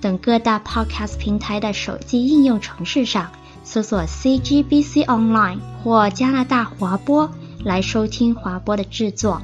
[0.00, 3.30] 等各大 Podcast 平台的手机应用程式上
[3.64, 7.30] 搜索 CGBC Online 或加拿大华播
[7.64, 9.40] 来收听华播的制作。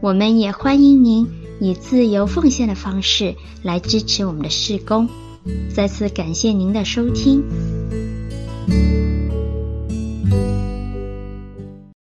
[0.00, 1.26] 我们也欢迎您
[1.60, 5.08] 以自由奉献的方式来支持我们的事工。
[5.74, 7.42] 再次感谢您的收听。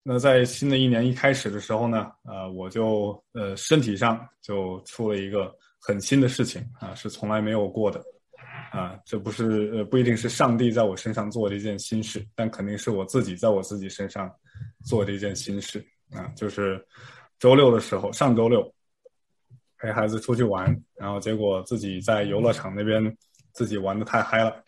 [0.05, 5.51] 那在新的一年一开始的时候呢，呃，我就呃身体上就出了一个
[5.85, 8.01] 很新的事情啊，是从来没有过的
[8.71, 14.31] 啊，这不是呃不一定是上帝在我身上做的一件新事，但肯定是我自己在我自己身上
[14.85, 16.83] 做的一件新事啊，就是
[17.39, 18.73] 周六的时候，上周六
[19.77, 23.17] 陪孩子出去玩，然后结果自己在游乐场那边
[23.51, 24.63] 自己玩得太嗨了，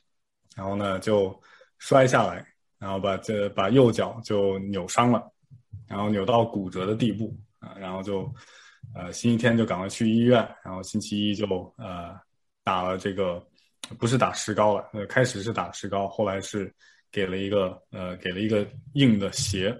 [0.55, 1.33] 然后呢就
[1.79, 2.45] 摔下来。
[2.77, 5.31] 然后把这把右脚就扭伤了，
[5.87, 8.31] 然后扭到骨折的地步啊，然后就，
[8.95, 11.45] 呃，星期天就赶快去医院，然后星期一就
[11.77, 12.17] 呃
[12.63, 13.45] 打了这个，
[13.99, 16.73] 不是打石膏了，呃，开始是打石膏，后来是
[17.11, 19.77] 给了一个呃给了一个硬的鞋，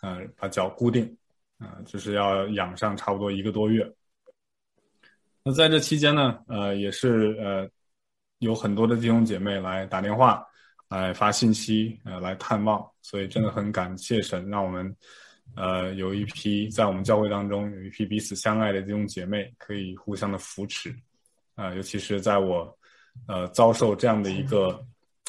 [0.00, 1.16] 呃，把脚固定，
[1.58, 3.88] 呃，就是要养上差不多一个多月。
[5.44, 7.68] 那在这期间呢，呃，也是呃
[8.38, 10.42] 有很多的弟兄姐妹来打电话。
[10.90, 14.96] 来发信息，呃，来探望，所以真的很感谢神，让我们，
[15.56, 20.94] 呃，有一批在我们教会当中有一批彼此相爱的弟兄姐妹，可以互相的扶持，
[21.54, 22.78] 啊、尤其是在我，
[23.26, 24.84] 呃，遭受这样的一个，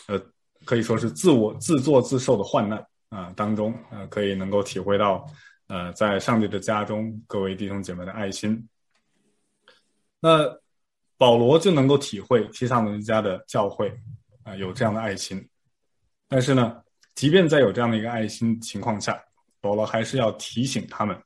[0.08, 0.22] 呃，
[0.66, 5.26] 可以说是自我自作自受的患难啊、当中，呃，可以能够体会到，
[5.68, 8.68] 呃，在上帝的家中各位弟兄姐妹的爱心。
[10.20, 10.46] 那
[11.18, 13.92] 保罗就能够体会提撒罗尼迦的教会。
[14.44, 15.48] 啊，有这样的爱心，
[16.28, 16.82] 但是呢，
[17.14, 19.22] 即便在有这样的一个爱心情况下，
[19.62, 21.20] 保罗还是要提醒他们，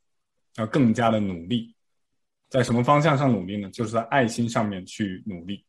[0.56, 1.74] 要更加的努力，
[2.50, 3.70] 在什么方向上努力呢？
[3.72, 5.64] 就是在爱心上面去努力。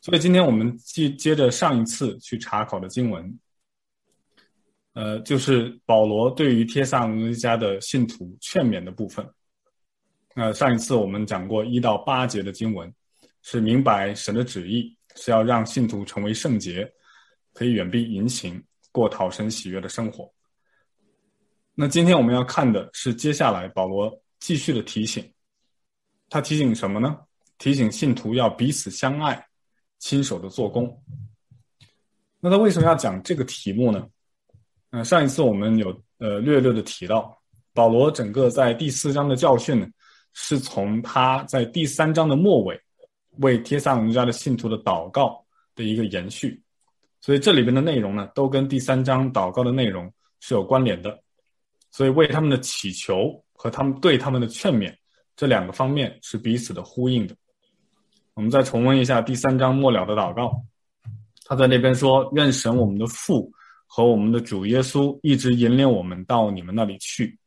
[0.00, 3.38] 所以今天我们接接着上一次去查考的经文，
[4.94, 9.26] 呃，就是保罗对于帖撒罗尼迦的信徒劝勉的部分。
[10.34, 12.92] 那、呃、上一次我们讲过一到八节的经文，
[13.42, 14.96] 是明白神的旨意。
[15.14, 16.90] 是要让信徒成为圣洁，
[17.52, 18.58] 可以远避淫行，
[18.90, 20.32] 过讨神喜悦的生活。
[21.74, 25.32] 那今天我们要看的是接下来保罗继续的提醒，
[26.28, 27.18] 他提醒什么呢？
[27.58, 29.46] 提醒信徒要彼此相爱，
[29.98, 31.02] 亲手的做工。
[32.40, 34.06] 那他为什么要讲这个题目呢？
[34.90, 35.88] 呃，上一次我们有
[36.18, 37.36] 呃略略的提到，
[37.72, 39.86] 保罗整个在第四章的教训呢，
[40.34, 42.78] 是从他在第三章的末尾。
[43.38, 45.42] 为帖撒罗尼迦的信徒的祷告
[45.74, 46.62] 的一个延续，
[47.22, 51.18] 所以这里边的内容呢，都跟第三章祷告的内容是有关联的。
[51.92, 54.92] 所以为他们的祈求和他们对他们的劝勉
[55.36, 57.36] 这两个方面是彼此的呼应的。
[58.34, 60.60] 我们再重温一下第三章末了的祷告，
[61.44, 63.52] 他在那边说：“愿神我们的父
[63.86, 67.38] 和我们的主耶稣一直引领我们到你们那里去，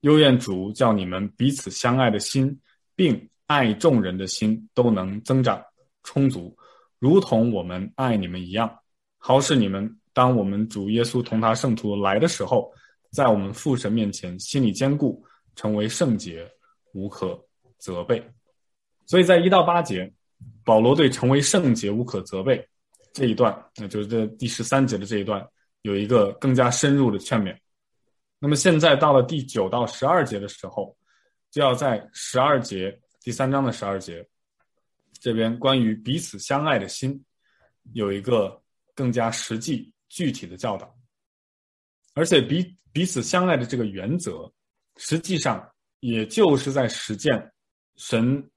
[0.00, 2.58] 又愿主叫你们彼此相爱的心，
[2.96, 5.60] 并。”爱众人的心都能增长
[6.04, 6.56] 充足，
[7.00, 8.72] 如同我们爱你们一样，
[9.18, 12.72] 好使你们当我们主耶稣同他圣徒来的时候，
[13.10, 15.24] 在我们父神面前心里坚固，
[15.56, 16.48] 成为圣洁，
[16.92, 17.38] 无可
[17.78, 18.24] 责备。
[19.06, 20.12] 所以在一到八节，
[20.64, 22.64] 保罗对成为圣洁无可责备
[23.12, 25.46] 这一段，那就是这第十三节的这一段，
[25.82, 27.56] 有一个更加深入的劝勉。
[28.38, 30.96] 那么现在到了第九到十二节的时候，
[31.50, 32.98] 就要在十二节。
[33.22, 34.26] 第三章的十二节，
[35.20, 37.22] 这边关于彼此相爱的心，
[37.92, 38.58] 有一个
[38.94, 40.90] 更加实际具体的教导，
[42.14, 44.52] 而且彼彼此相爱的这个原则，
[44.96, 45.66] 实际上
[46.00, 47.52] 也就是在实践
[47.96, 48.50] 神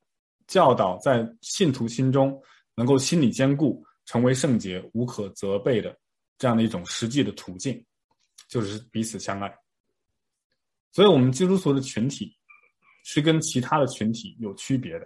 [0.48, 2.42] 教导在信徒心中
[2.76, 5.98] 能够心理坚固，成为圣洁、无可责备的
[6.38, 7.84] 这样的一种实际的途径，
[8.48, 9.54] 就是彼此相爱。
[10.92, 12.36] 所以，我们基督徒的群体。
[13.06, 15.06] 是跟其他的群体有区别的，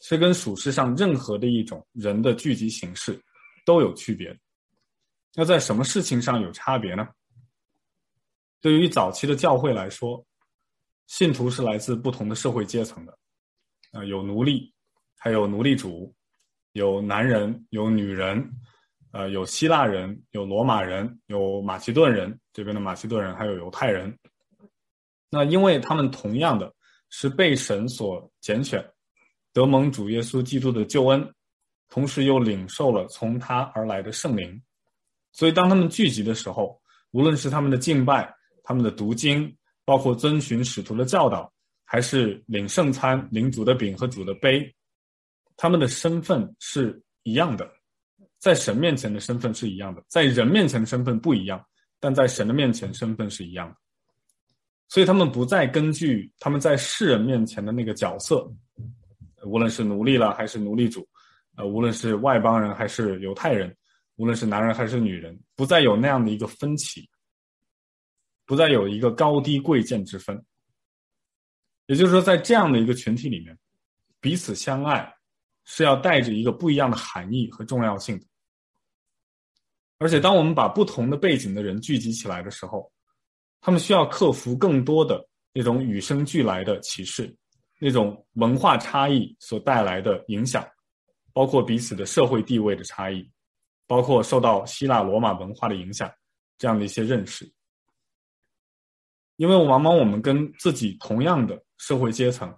[0.00, 3.22] 是跟属世上任何的一种人的聚集形式
[3.66, 4.34] 都有区别。
[5.34, 7.06] 那在什么事情上有差别呢？
[8.60, 10.24] 对于早期的教会来说，
[11.06, 13.18] 信徒是来自不同的社会阶层的，
[13.92, 14.72] 啊，有奴隶，
[15.16, 16.14] 还有奴隶主，
[16.72, 18.50] 有男人，有女人，
[19.12, 24.16] 呃，有希腊人，有罗马人，有马其顿人，这边的马其顿人，还有犹太人。
[25.30, 26.72] 那因为他们同样的
[27.10, 28.84] 是被神所拣选，
[29.52, 31.34] 得蒙主耶稣基督的救恩，
[31.88, 34.60] 同时又领受了从他而来的圣灵，
[35.32, 36.80] 所以当他们聚集的时候，
[37.12, 38.34] 无论是他们的敬拜、
[38.68, 39.50] 他们的读经，
[39.86, 41.50] 包括遵循使徒的教导，
[41.86, 44.70] 还是领圣餐、领主的饼和主的杯，
[45.56, 47.66] 他们的身份是一样的，
[48.38, 51.64] 在神面前的身份是一样的，在人面前的身份不一样，
[51.98, 53.76] 但在神的面前身份是一样的。
[54.86, 58.46] 所以他们不再根据他们在世人面前的那个角色，
[59.46, 61.08] 无论是奴隶了还是奴隶主，
[61.56, 63.74] 呃，无论是外邦人还是犹太人，
[64.16, 67.08] 无论是男人还是女人，不再有那样的一个分歧，
[68.48, 70.42] 不再有一个高低贵贱之分。
[71.84, 73.56] 也就是说，在这样的一个群体里面，
[74.20, 75.14] 彼此相爱
[75.64, 78.24] 是要带着一个不一样的含义和重要性的。
[79.98, 82.90] 而且，当我们把不同的背景的人聚集起来的时候，
[83.60, 85.22] 他们需要克服更多的
[85.52, 87.36] 那种与生俱来的歧视，
[87.78, 90.66] 那种文化差异所带来的影响，
[91.34, 93.30] 包括彼此的社会地位的差异，
[93.86, 96.10] 包括受到希腊罗马文化的影响
[96.56, 97.50] 这样的一些认识。
[99.38, 102.52] 因为往往我们跟自己同样的社会阶层，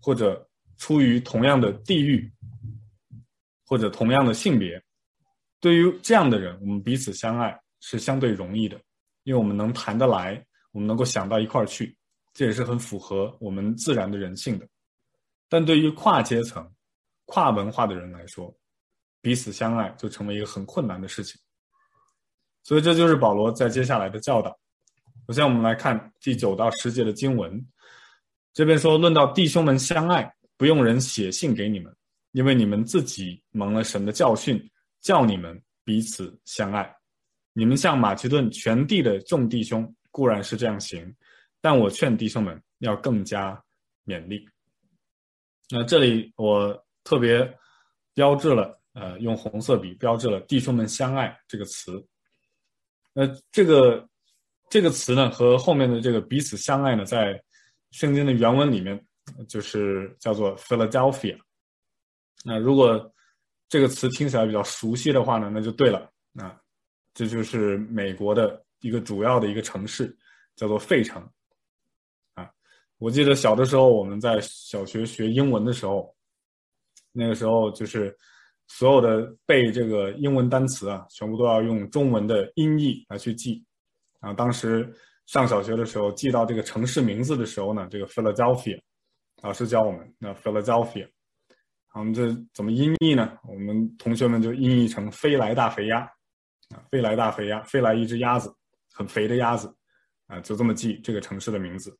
[0.00, 0.48] 或者
[0.78, 2.32] 出于同样的地域，
[3.66, 4.82] 或者同样的性别，
[5.60, 8.80] 对于这样的人，我们彼此相爱是相对容易的，
[9.24, 11.94] 因为我们能谈得来，我们能够想到一块儿去，
[12.32, 14.66] 这也是很符合我们自然的人性的。
[15.50, 16.66] 但对于跨阶层、
[17.26, 18.52] 跨文化的人来说，
[19.20, 21.38] 彼此相爱就成为一个很困难的事情。
[22.62, 24.58] 所以这就是保罗在接下来的教导。
[25.28, 27.64] 首先，我们来看第九到十节的经文。
[28.52, 31.94] 这边说：“论到弟兄们相爱，不用人写信给你们，
[32.32, 34.60] 因为你们自己蒙了神的教训，
[35.00, 36.92] 叫你们彼此相爱。
[37.52, 41.14] 你们向马其顿全地的众弟兄固然是这样行，
[41.60, 43.62] 但我劝弟兄们要更加
[44.04, 44.44] 勉励。”
[45.70, 47.48] 那这里我特别
[48.12, 52.04] 标志了，呃，用红色笔标志了“弟兄们相爱”这个词。
[53.12, 53.22] 那
[53.52, 54.04] 这个。
[54.72, 57.38] 这个词呢，和后面的这个彼此相爱呢，在
[57.90, 58.98] 圣经的原文里面
[59.46, 61.38] 就是叫做 Philadelphia。
[62.42, 63.12] 那如果
[63.68, 66.10] 这个词听起来比较熟悉的话呢，那就对了。
[66.32, 66.58] 那
[67.12, 70.16] 这就是美国的一个主要的一个城市，
[70.56, 71.22] 叫做费城。
[72.32, 72.50] 啊，
[72.96, 76.16] 我记得小的时候我们在小学学英文的时候，
[77.12, 78.16] 那个时候就是
[78.68, 83.62] 所有的背这个英文单词啊，全部都要用中文的音译来去记。
[84.22, 84.88] 啊，当时
[85.26, 88.80] 上小学的时候，记到这个城市名字的时候呢，这个 Philadelphia，
[89.42, 91.08] 老师教我们，那 Philadelphia，
[91.92, 93.36] 我们这怎么音译呢？
[93.42, 96.00] 我们同学们就音译成“飞来大肥鸭”，
[96.70, 98.54] 啊，飞来大肥鸭，飞来一只鸭子，
[98.94, 99.74] 很肥的鸭子，
[100.28, 101.98] 啊，就这么记这个城市的名字。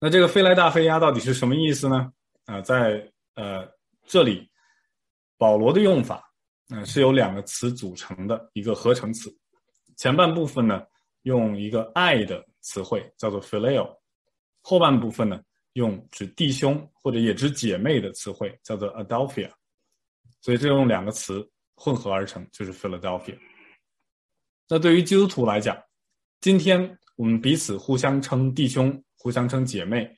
[0.00, 2.10] 那这个“飞来大肥鸭”到底是什么意思呢？
[2.46, 3.68] 啊，在呃
[4.06, 4.48] 这里，
[5.36, 6.22] 保罗的用法，
[6.70, 9.30] 嗯、是由两个词组成的一个合成词。
[9.96, 10.82] 前半部分呢，
[11.22, 13.88] 用一个爱的词汇叫做 phileo，
[14.60, 19.50] 后半部分呢，用指弟兄或者也指姐妹的词汇叫做 adelphia，
[20.40, 23.36] 所以这用两个词混合而成，就是 Philadelphia。
[24.68, 25.76] 那对于基督徒来讲，
[26.40, 30.14] 今天我们彼此互相称弟兄，互相称姐妹，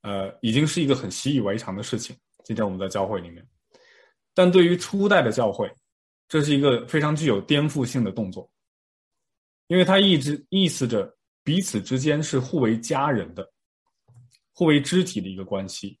[0.00, 2.16] 呃，已经是一个很习以为常的事情。
[2.44, 3.46] 今天我们在教会里面，
[4.32, 5.70] 但对于初代的教会，
[6.26, 8.50] 这是一个非常具有颠覆性的动作。
[9.70, 13.48] 因为它一直意思着彼此之间是互为家人的、
[14.52, 15.96] 互为肢体的一个关系。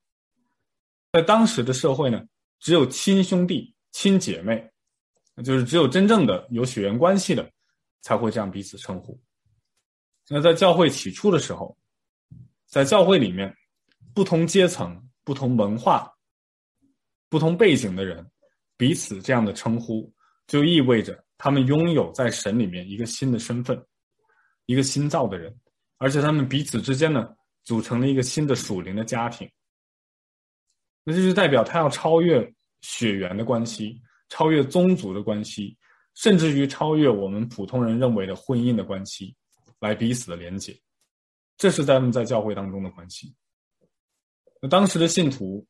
[1.12, 2.20] 在当时的社会呢，
[2.58, 4.68] 只有亲兄弟、亲姐妹，
[5.44, 7.48] 就是只有真正的有血缘关系的，
[8.00, 9.16] 才会这样彼此称呼。
[10.28, 11.78] 那在教会起初的时候，
[12.66, 13.56] 在教会里面，
[14.12, 16.12] 不同阶层、不同文化、
[17.28, 18.28] 不同背景的人，
[18.76, 20.12] 彼此这样的称呼，
[20.48, 21.24] 就意味着。
[21.42, 23.82] 他们拥有在神里面一个新的身份，
[24.66, 25.50] 一个新造的人，
[25.96, 29.50] 而且他们彼此之间呢，组成了一个新的属灵的家庭。
[31.02, 32.46] 那这就代表他要超越
[32.82, 35.74] 血缘的关系，超越宗族的关系，
[36.14, 39.34] 甚至于超越我们普通人认为的婚姻的关系，
[39.78, 40.78] 来彼此的连结。
[41.56, 43.34] 这是他们在教会当中的关系。
[44.60, 45.66] 那当时的信徒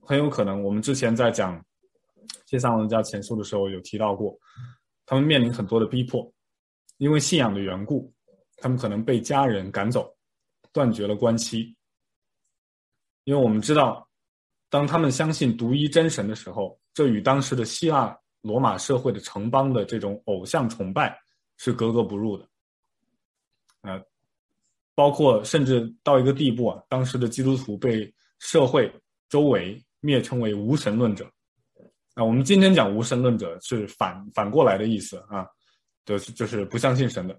[0.00, 1.60] 很有可能，我们之前在讲
[2.46, 4.34] 《帖撒罗尼迦前书》的时候有提到过。
[5.12, 6.32] 他们面临很多的逼迫，
[6.96, 8.10] 因为信仰的缘故，
[8.56, 10.10] 他们可能被家人赶走，
[10.72, 11.76] 断绝了关系。
[13.24, 14.08] 因为我们知道，
[14.70, 21.14] 当他们相信独一真神的时候，这与当时的希腊罗马社会的城邦的这种偶像崇拜
[21.58, 22.48] 是格格不入的。
[23.82, 24.02] 呃，
[24.94, 28.90] 包括甚至到一个地步啊，当时的基督徒被社会
[29.28, 31.30] 周围蔑称为无神论者。
[32.14, 35.46] 啊，我们今天讲无神论者是反反过来的意思啊，
[36.04, 37.38] 就是就是不相信神的。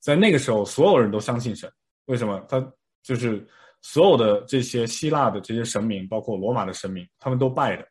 [0.00, 1.70] 在那个时候，所有人都相信神。
[2.06, 2.38] 为什么？
[2.48, 2.60] 他
[3.02, 3.46] 就是
[3.82, 7.86] 所有的这些希腊的这些神明，包括罗马的神明，他们都拜的。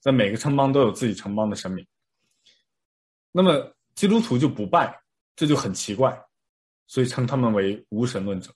[0.00, 1.86] 在每个城邦都有自己城邦的神明。
[3.32, 4.94] 那么基督徒就不拜，
[5.34, 6.18] 这就很奇怪，
[6.86, 8.52] 所以称他们为无神论者。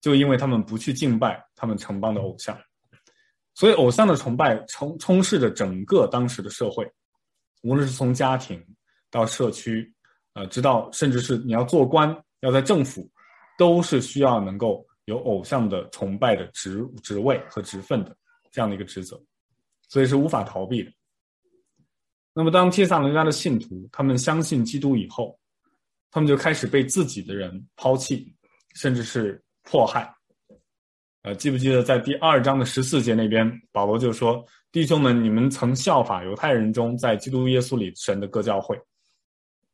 [0.00, 2.56] 就因为他们不去敬拜他们城邦的偶像。
[3.54, 6.90] 所以，偶像的崇拜充充斥着整个当时的社会，
[7.62, 8.64] 无论是从家庭
[9.10, 9.92] 到社区，
[10.34, 13.10] 呃，直到甚至是你要做官，要在政府，
[13.58, 18.16] 都是需要能够有偶像的崇拜的职职位和职分的
[18.50, 19.20] 这样的一个职责，
[19.88, 20.90] 所以是无法逃避的。
[22.32, 25.38] 那么，当帖撒罗家的信徒他们相信基督以后，
[26.10, 28.32] 他们就开始被自己的人抛弃，
[28.74, 30.10] 甚至是迫害。
[31.22, 38.80] 呃，记不记得在第二章的十四节那边，保罗就说：“弟兄们，你们曾效法犹太人中在基督耶稣里神的各教会，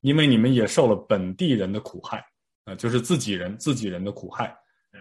[0.00, 2.24] 因为你们也受了本地人的苦害，啊、
[2.66, 4.52] 呃，就是自己人自己人的苦害，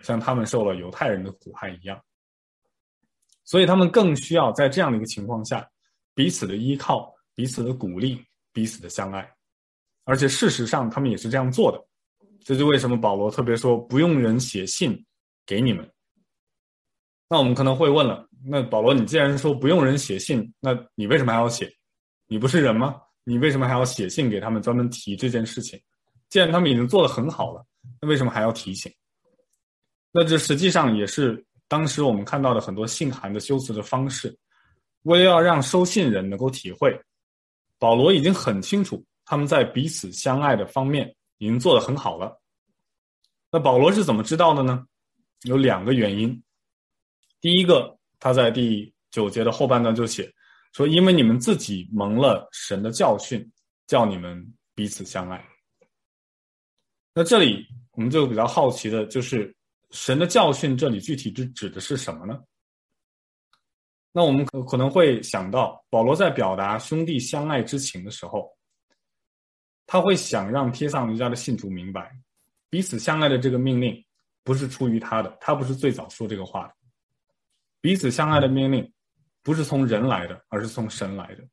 [0.03, 1.99] 像他们受了犹太人的苦害一样。
[3.43, 5.67] 所以他们更需要在这样的一个情况下，
[6.13, 8.23] 彼此的依靠，彼此的鼓励，
[8.53, 9.27] 彼此的相爱。
[10.03, 11.83] 而且事实上，他们也是这样做的。
[12.43, 15.03] 这就为什么保罗特别说，不用人写信
[15.43, 15.89] 给你们。”
[17.27, 21.71] 那我们可能会问了，那保罗，你既然说不用人写信，那你为什么还要写？
[22.27, 22.95] 你不是人吗？
[23.23, 25.81] 你为什么还要写信给他们，专门提这件事情？
[26.29, 27.65] 既然他们已经做得很好了，
[27.99, 28.91] 那为什么还要提醒？
[30.11, 34.37] 那这实际上也是当时我们看到的很多信函的修辞的方式，
[35.01, 36.95] 为了要让收信人能够体会，
[37.79, 42.39] 保罗已经很清楚他们在彼此相爱的方面已经做得很好了。
[43.51, 44.85] 那保罗是怎么知道的呢？
[45.43, 46.39] 有两个原因。
[47.41, 50.31] 第一个，他在第九节的后半段就写
[50.73, 53.49] 说：“因为你们自己蒙了神的教训，
[53.87, 55.45] 叫你们彼此相爱。”
[57.13, 59.55] 那这里我们就比较好奇的就是，
[59.91, 62.37] 神的教训这里具体指指的是什么呢？
[64.11, 68.49] 那我们可可能会想到，保罗在表达兄弟相爱之情的时候，
[69.85, 72.11] 他会想让帖撒罗尼迦的信徒明白，
[72.69, 74.03] 彼此相爱的这个命令
[74.43, 76.75] 不是出于他的，他不是最早说这个话的。
[77.85, 78.91] 彼此相爱的命令，
[79.43, 81.43] 不是从人来的，而是从神来的，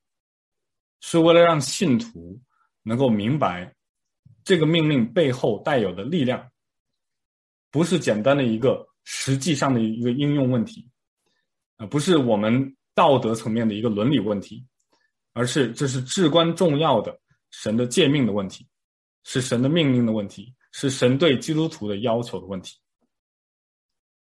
[1.03, 2.41] 是为了让信徒
[2.83, 3.71] 能够明白
[4.43, 6.51] 这个命令背后带有的力量，
[7.71, 10.89] 不是简单的一个实际上的一个应用问题，
[11.77, 14.67] 啊，不是我们道德层面的一个伦理问题，
[15.35, 17.15] 而是这是至关重要的
[17.51, 18.67] 神的诫命的问题，
[19.25, 22.79] 是神的命令的问题，是神对基督徒的要求的问题。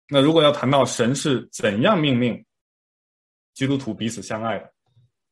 [0.08, 2.46] 那如果要谈到神是怎样命令
[3.54, 4.72] 基督徒彼此相爱的，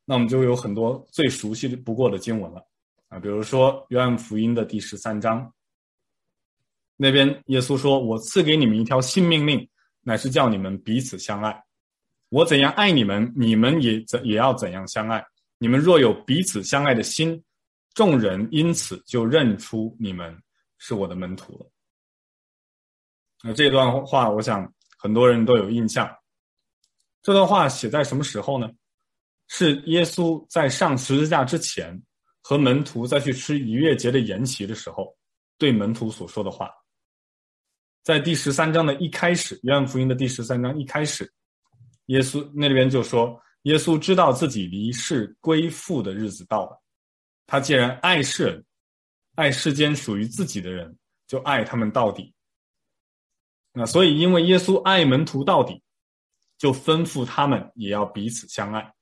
[0.05, 2.65] 那我们就有很多最熟悉不过的经文了
[3.09, 5.53] 啊，比如说约翰福音的第十三章，
[6.95, 9.69] 那边耶稣说：“我赐给你们一条新命令，
[10.01, 11.63] 乃是叫你们彼此相爱。
[12.29, 15.23] 我怎样爱你们，你们也怎也要怎样相爱。
[15.59, 17.43] 你们若有彼此相爱的心，
[17.93, 20.35] 众人因此就认出你们
[20.79, 21.69] 是我的门徒了。”
[23.45, 26.09] 那这段话，我想很多人都有印象。
[27.21, 28.69] 这段话写在什么时候呢？
[29.49, 32.01] 是耶稣在上十字架之前，
[32.41, 35.13] 和门徒再去吃逾越节的筵席的时候，
[35.57, 36.71] 对门徒所说的话。
[38.01, 41.29] 在第十三章的一开始，约翰福音的第十三章一开始，
[42.05, 46.81] 耶稣那边就说：“耶稣知道自己离世归父的日子到了，
[47.45, 48.65] 他既然爱世人，
[49.35, 50.97] 爱世间属于自己的人，
[51.27, 52.32] 就爱他们到底。”
[53.73, 55.81] 那所以，因为耶稣爱门徒到底，
[56.57, 58.93] 就吩咐他们也要彼此相爱。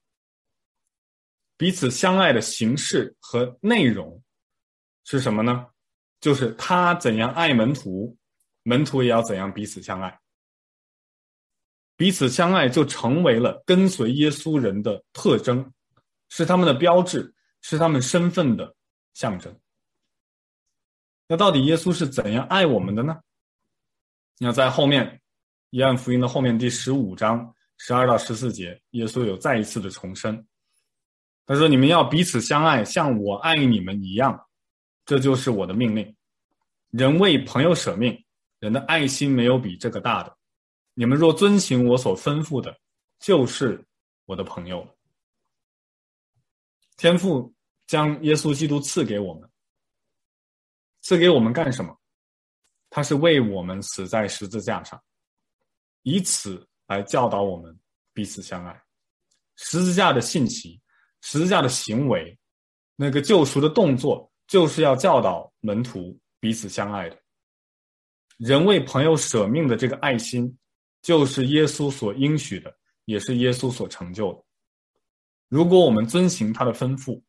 [1.58, 4.24] 彼此相爱的形式和内容
[5.04, 5.68] 是什么呢？
[6.22, 8.18] 就是他怎样爱门徒，
[8.63, 10.20] 门徒也要怎样彼此相爱。
[11.98, 15.72] 彼此相爱就成为了跟随耶稣人的特征，
[16.30, 18.74] 是他们的标志，是他们身份的
[19.13, 19.56] 象征。
[21.28, 23.20] 那到底耶稣是怎样爱我们的呢？
[24.44, 25.06] 那在后面，
[25.70, 30.48] 《约翰福音》的后面第十五章十二到十四节，耶稣有再一次的重申。
[31.46, 34.48] 他说：“你们要彼此相爱，像我爱你们一样，
[35.06, 36.16] 这就是我的命令。
[36.90, 38.20] 人为朋友舍命，
[38.58, 40.36] 人的爱心没有比这个大的。
[40.96, 42.76] 你们若遵行我所吩咐的，
[43.20, 43.86] 就是
[44.26, 44.84] 我的朋友。”
[46.98, 47.54] 天父
[47.86, 49.48] 将耶稣基督赐给我们，
[51.02, 51.96] 赐给我们干什么？
[52.92, 55.02] 他是为我们死在十字架上，
[56.04, 57.76] 以此来教导我们
[58.14, 58.84] 彼此相爱。
[59.56, 60.80] 十字架的信息，
[61.22, 62.38] 十字架的行为，
[62.98, 67.18] 那个救赎的动作，就是要教导门徒彼此相爱的。
[68.38, 70.58] 人为朋友舍命的这个爱心，
[71.02, 74.44] 就是耶稣所应许的，也是耶稣所成就的。
[75.48, 77.22] 如果我们遵行他的吩咐，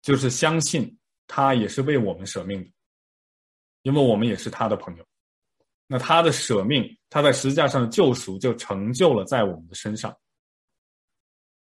[0.00, 2.70] 就是相信他也是为我们舍命的。
[3.82, 5.06] 因为我们也是他的朋友，
[5.86, 10.14] 那他的舍命，他在十字架上的救赎就成就了在我们的身上。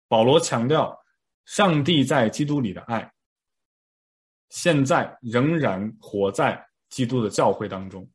[0.08, 0.98] 保罗强调，
[1.44, 3.12] 上帝在基督里的爱，
[4.48, 8.08] 现在仍然活在基督的教会当中，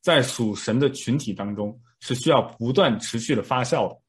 [0.00, 4.00] 在属神的群体当中是需要不断持续的发酵的。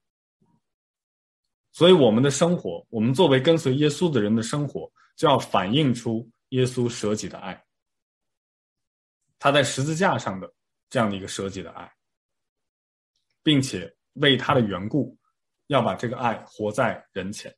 [1.71, 7.61] 所以我们的生活，我们作为跟随耶稣的人的生活，就要反映出耶稣舍己的爱。
[9.39, 10.53] 他在十字架上的
[10.89, 11.89] 这样的一个舍己的爱，
[13.41, 15.17] 并且为他的缘故，
[15.67, 17.55] 要把这个爱活在人前。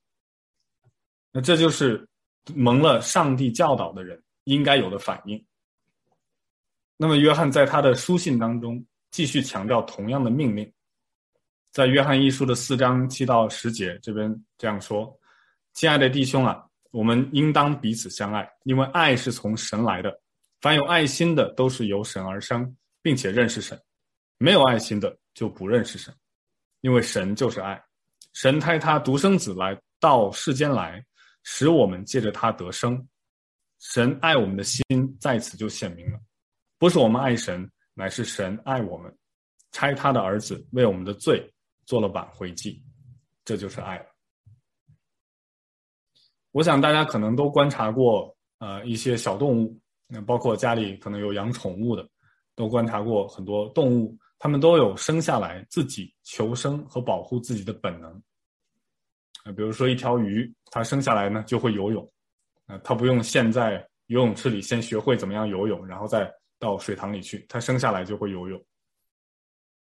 [1.32, 2.08] 那这就是
[2.54, 5.44] 蒙了上帝教导的人应该有的反应。
[6.98, 10.72] 那么，约翰在他的书信当中继续强调同样的命令，
[11.72, 15.12] 在约翰一书的四章七到十节这边这样说
[15.74, 20.16] ：“亲爱的弟兄啊，我们应当彼此相爱，因为爱是从神来的。”
[20.62, 23.76] 凡有爱心的，都是由神而生，并且认识神；
[24.38, 26.14] 没有爱心的，就不认识神，
[26.82, 27.84] 因为神就是爱。
[28.34, 31.04] 神差他独生子来到世间来，
[31.42, 33.08] 使我们借着他得生。
[33.80, 34.84] 神爱我们的心
[35.20, 36.20] 在此就显明了，
[36.78, 39.12] 不是我们爱神，乃是神爱我们，
[39.72, 41.52] 差他的儿子为我们的罪
[41.88, 42.82] 做了挽回祭，
[43.44, 44.06] 这就是爱了。
[46.52, 49.76] 我想大家可能都观察过，呃，一些小动物。
[50.14, 52.06] 那包括家里可能有养宠物的，
[52.54, 58.12] 都观察过很多动物，它们都有生下来自己求生和保护自己的本能。
[59.46, 62.12] 啊，比如说一条鱼，它生下来呢就会游泳，
[62.66, 68.62] 啊，它不用现在游泳池里先学会怎么样游泳，然后再到水塘里去，它生下来就会游泳。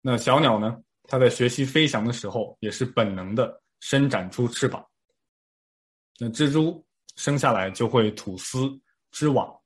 [0.02, 4.86] 那小鸟呢，它在学习飞翔的时候也是本能的伸展出翅膀。
[6.20, 8.70] 那蜘蛛生下来就会吐丝
[9.12, 9.61] 织网。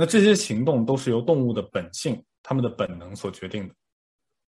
[0.00, 3.74] 那这些行动都是由动物的本性、它们的本能所决定的，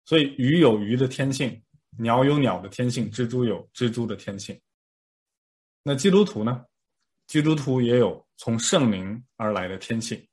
[0.04, 1.60] 所以鱼有鱼的天性，
[1.98, 4.56] 鸟有鸟的天性，蜘蛛有蜘蛛的天性。
[5.82, 6.64] 那基督徒呢？
[7.26, 10.24] 基督徒也有从圣灵而来的天性，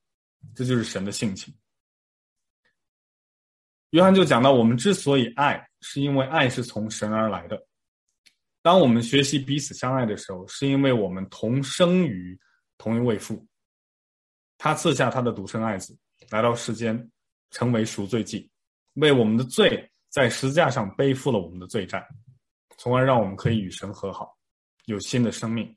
[0.53, 1.51] 这就是神的性情。
[3.89, 7.59] 约翰就讲到，我们之所以爱，是因为爱是从神而来的。
[8.61, 12.39] 当我们学习彼此相爱的时候，是因为我们同生于
[12.77, 13.43] 同一位父。
[14.59, 15.97] 他赐下他的独生爱子
[16.29, 17.09] 来到世间，
[17.49, 18.47] 成为赎罪祭，
[18.95, 22.05] 为我们的罪在十字架上背负了我们的罪债，
[22.77, 24.37] 从而让我们可以与神和好，
[24.85, 25.73] 有新的生命。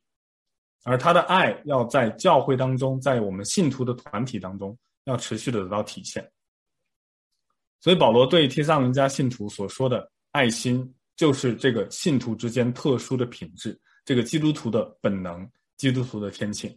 [0.83, 6.29] 而他的爱要在教会当中，在我们信徒的团体当中，要持续的得到体现。
[7.79, 16.77] 所以保罗对帖撒罗尼迦信徒所说的爱心，就是这个信徒之间特殊的品质，这个基督徒的本能，基督徒的天性。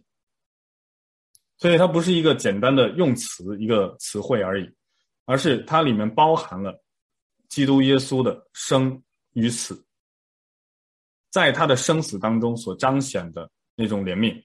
[1.58, 4.70] 所以它不是一个简单的用词，一个词汇而已，
[5.24, 6.82] 而是它里面包含了
[7.48, 9.86] 基督耶稣的生与死，
[11.30, 14.42] 在他的生死当中所彰显的那种怜悯，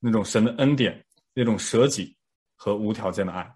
[0.00, 2.16] 那种神的恩典，那种舍己
[2.56, 3.54] 和无条件的爱。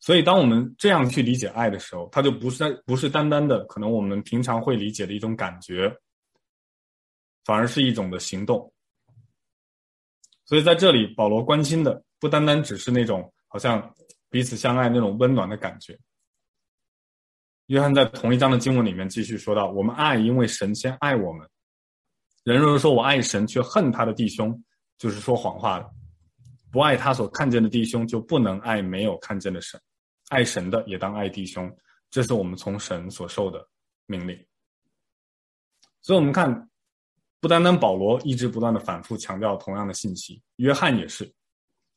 [0.00, 5.92] 所以，当我们这样去理解爱的时候，它就不是不是单单的可能我们平常会理解的一种感觉，
[7.44, 8.72] 反而是一种的行动。
[10.48, 13.94] 所以在这里，保罗关心的不单单只是那种好像
[14.30, 15.98] 彼此相爱那种温暖的感觉。
[17.66, 21.46] 约翰在同一章的经文里面继续说到：“我们爱，因为神先爱我们。
[22.44, 24.64] 人若说我爱神，却恨他的弟兄，
[24.96, 25.90] 就是说谎话的。
[26.72, 29.78] 不爱他所看见的弟兄，就不能爱没有看见的神。
[30.30, 31.70] 爱神的也当爱弟兄，
[32.08, 33.68] 这是我们从神所受的
[34.06, 34.34] 命令。”
[36.00, 36.70] 所以，我们看。
[37.40, 41.24] 不单单保罗一直不断的反复强调同样的信息，约翰也是，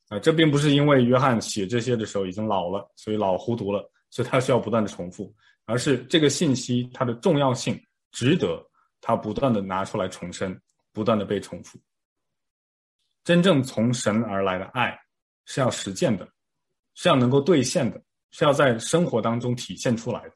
[0.08, 7.76] 啊，这并不是因为约翰写这些的时候已经老了，所以老糊涂了，所以他需要不断的重复，而是这个信息它的重要性
[8.12, 8.64] 值得
[9.00, 10.56] 他不断的拿出来重申，
[10.92, 11.76] 不断的被重复。
[13.24, 14.96] 真正从神而来的爱
[15.44, 16.28] 是要实践的，
[16.94, 18.00] 是要能够兑现的，
[18.30, 20.34] 是要在生活当中体现出来的。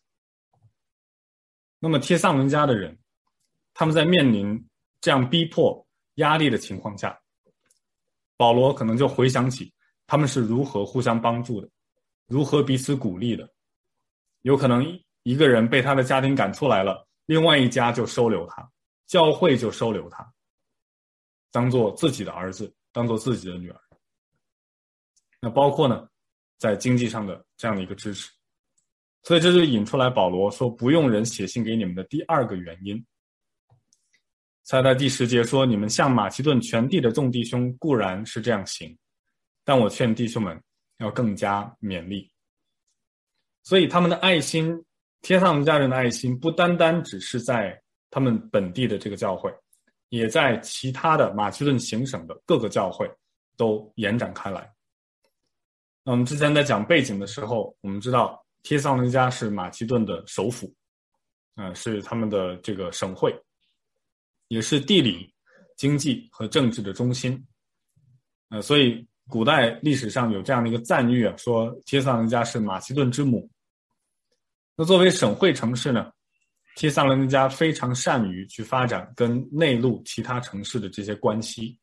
[1.79, 2.99] 那么帖撒罗尼迦的人，
[3.73, 4.67] 他们在面临。
[5.01, 7.19] 这样逼迫、压力的情况下，
[8.37, 9.73] 保罗可能就回想起
[10.07, 11.69] 他们是如何互相帮助的，
[12.27, 13.49] 如何彼此鼓励的。
[14.43, 14.87] 有可能
[15.23, 18.71] 一个人被他的家庭赶出来了，另外一家就收留他，
[19.07, 20.33] 教会就收留他，
[21.51, 23.81] 当做自己的儿子，当做自己的女儿。
[25.41, 26.09] 那包括呢，
[26.59, 28.31] 在经济上的这样的一个支持。
[29.23, 33.05] 所以这就引出来保罗说不用人写信给你们的第二个原因。
[34.67, 38.99] 才在第十节说：“你们向马其顿全地的众弟兄固然是这样行，
[39.65, 40.61] 但我劝弟兄们
[40.99, 42.29] 要更加勉励。
[43.63, 44.77] 所以他们的爱心，
[45.23, 49.55] 帖撒罗尼迦人的爱心，不单单只是在他们本地的这个教会，
[50.09, 53.09] 也在其他的马其顿行省的各个教会
[53.57, 54.69] 都延展开来。
[56.03, 60.75] 那我们之前在讲背景的时候，我们知道帖撒罗尼迦是马其顿的首府，
[61.55, 63.33] 嗯、是他们的这个省会。”
[64.49, 65.33] 也是地理、
[65.77, 67.45] 经济和政治的中心，
[68.51, 73.51] 呃，所以古代历史上有这样的一个赞誉啊，说帖萨罗尼迦是马其顿之母。
[74.77, 76.13] 那作为省会城市呢，
[76.77, 81.77] 帖萨罗尼迦非常善于去发展跟内陆其他城市的这些关系，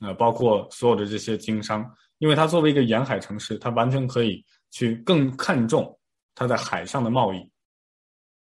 [0.00, 5.98] 呃，包括所有的这些经商，因为它作为一个沿海城市，它完全可以去更看重
[6.34, 7.50] 它在海上的贸易，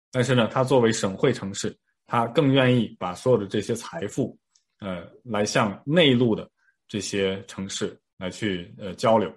[0.09, 1.77] 但是呢，它作为省会城市。
[2.09, 4.35] 他更愿意把所有的这些财富，
[4.79, 6.49] 呃，来向内陆的
[6.87, 9.31] 这些城市来去呃交流。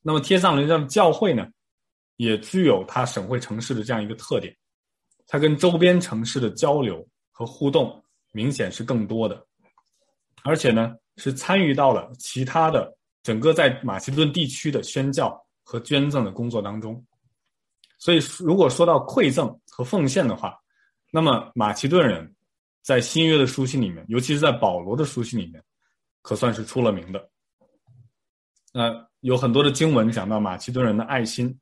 [0.00, 1.46] 那么，帖撒罗尼迦的教会呢，
[2.16, 4.56] 也具有它省会城市的这样一个特点，
[5.26, 9.46] 它跟周边城市的交流和互动明显是更多的，
[10.42, 17.04] 而且呢，是参与到了其他的整个在马其顿地区的宣教和捐赠的工作当中。
[17.98, 20.58] 所以，如果说到馈赠和奉献的话，
[21.14, 22.34] 那么马其顿人，
[22.80, 25.62] 在新约的书信里面，尤其是在保罗的书信里面，
[26.22, 27.28] 可算是出了名的。
[28.72, 31.54] 那有很多的经文讲到马其顿人的爱心，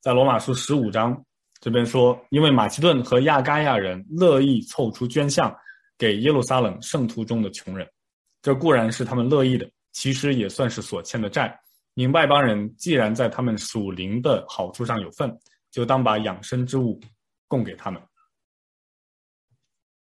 [0.00, 1.24] 在罗马书十五章
[1.60, 5.54] 这边说，因为马其顿和亚该亚人乐意凑出捐项
[5.96, 7.88] 给耶路撒冷圣徒中的穷人，
[8.42, 11.56] 这固然是他们乐意的，其实也算是所欠的债。
[11.94, 15.32] 明外邦人既然在他们属灵的好处上有份，
[15.70, 17.00] 就当把养生之物
[17.46, 18.02] 供给他们。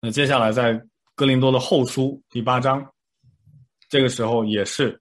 [0.04, 0.82] 那接下来在
[1.14, 2.84] 哥林多的后书第八章，
[3.88, 5.00] 这个时候也是，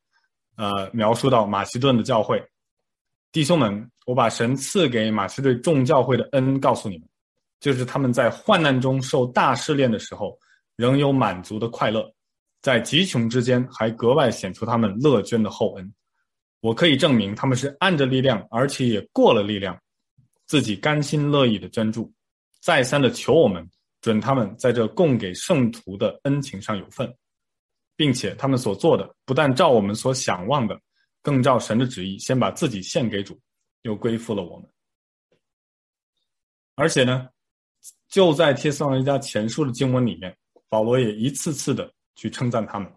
[0.57, 2.39] 呃，描述到马其顿的教会
[3.31, 7.09] 弟兄们，我把神赐给马其顿众教会的恩告诉你们，
[7.59, 10.37] 就是他们在患难中受大试炼的时候，
[10.75, 12.07] 仍有满足的快乐，
[12.61, 15.93] 在极穷之间还格外显出他们乐捐的厚恩。
[16.59, 19.75] 我可以证明他们是按着力量，而且也过了力量，
[20.45, 22.13] 自己甘心乐意的捐助，
[22.61, 23.67] 再三的求我们。
[24.01, 27.15] 准他们在这供给圣徒的恩情上有份，
[27.95, 30.79] 并且他们所做的不但照我们所想望的，
[31.21, 33.39] 更照神的旨意，先把自己献给主，
[33.83, 34.67] 又归附了我们。
[36.75, 37.29] 而且呢，
[38.09, 40.35] 就在帖撒罗尼迦前书的经文里面，
[40.67, 42.91] 保罗也一次次的去称赞他们。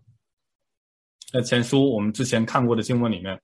[1.30, 3.38] 在前书我们之前看过的经文里面，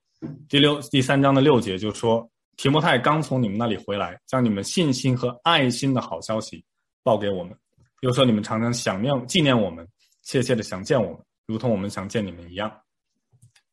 [0.49, 6.65] 第六第三章的六节就说，提摩太刚从你们那里回来，将你们信心和爱心的好消息。
[7.03, 7.57] 报给我们，
[8.01, 9.87] 又说你们常常想念纪念我们，
[10.23, 12.71] 切切的想见我们，如同我们想见你们一样。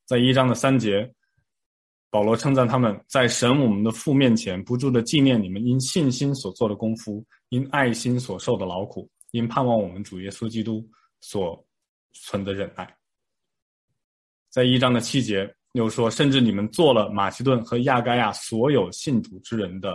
[0.06, 1.12] 在一章的三节，
[2.10, 10.82] 保罗称赞他们在神我们的父面前不住的纪念你们因信心所做的功夫，因爱心所受的劳苦，因盼望我们主耶稣基督
[11.20, 11.62] 所
[12.12, 12.96] 存的忍耐。
[14.48, 19.94] 在一章的七节又说，甚至你们做了马其顿和亚该亚所有信主之人的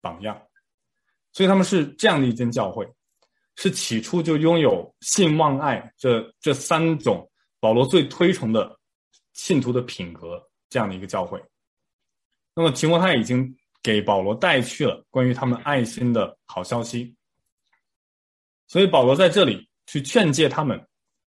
[0.00, 0.40] 榜样。
[1.32, 2.84] 所以他们是这样的一间教会，
[3.54, 8.76] 是起初就拥有信望爱这这三种保罗最推崇的
[9.32, 11.40] 信徒的品格这样的一个教会。
[12.52, 17.14] 那么提摩太已经给保罗带去了关于他们爱心的好消息，
[18.66, 20.84] 所以保罗在这里去劝诫他们，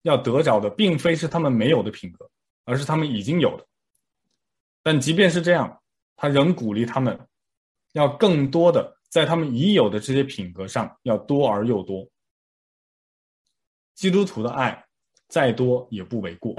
[0.01, 2.29] 要得着的并非是他们没有的品格，
[2.65, 3.65] 而是他们已经有的。
[4.84, 5.81] 但即便是这样，
[6.17, 7.17] 他仍鼓励他们
[7.93, 8.93] 要更多的。
[9.15, 12.06] 在他们已有的这些品格上，要多而又多。
[13.93, 14.86] 基督徒的爱
[15.30, 16.54] 再多也不为过，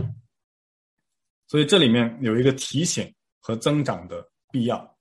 [1.48, 4.96] 所以这里面有一个提醒和增长的必要。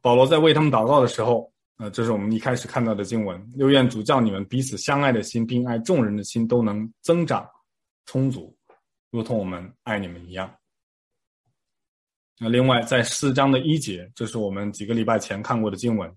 [0.00, 7.46] 保罗在为他们祷告的时候，呃，这是我们一开始看到的经文：又愿主叫你们彼此相爱的心，并爱众人的心都能增长
[8.06, 8.56] 充足，
[9.10, 10.50] 如同我们爱你们一样。
[12.38, 16.14] 那另外，在四章的一节，这是我们几个礼拜前看过的经文。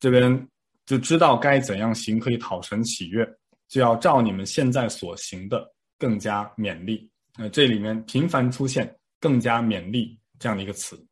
[0.00, 0.48] 这边
[0.86, 3.24] 就知道该怎样行可以讨神喜悦，
[3.68, 5.64] 就要照你们现在所行的
[5.98, 7.08] 更加勉励。
[7.38, 11.02] 那这里面频繁出现“更加勉励”这样的一个词，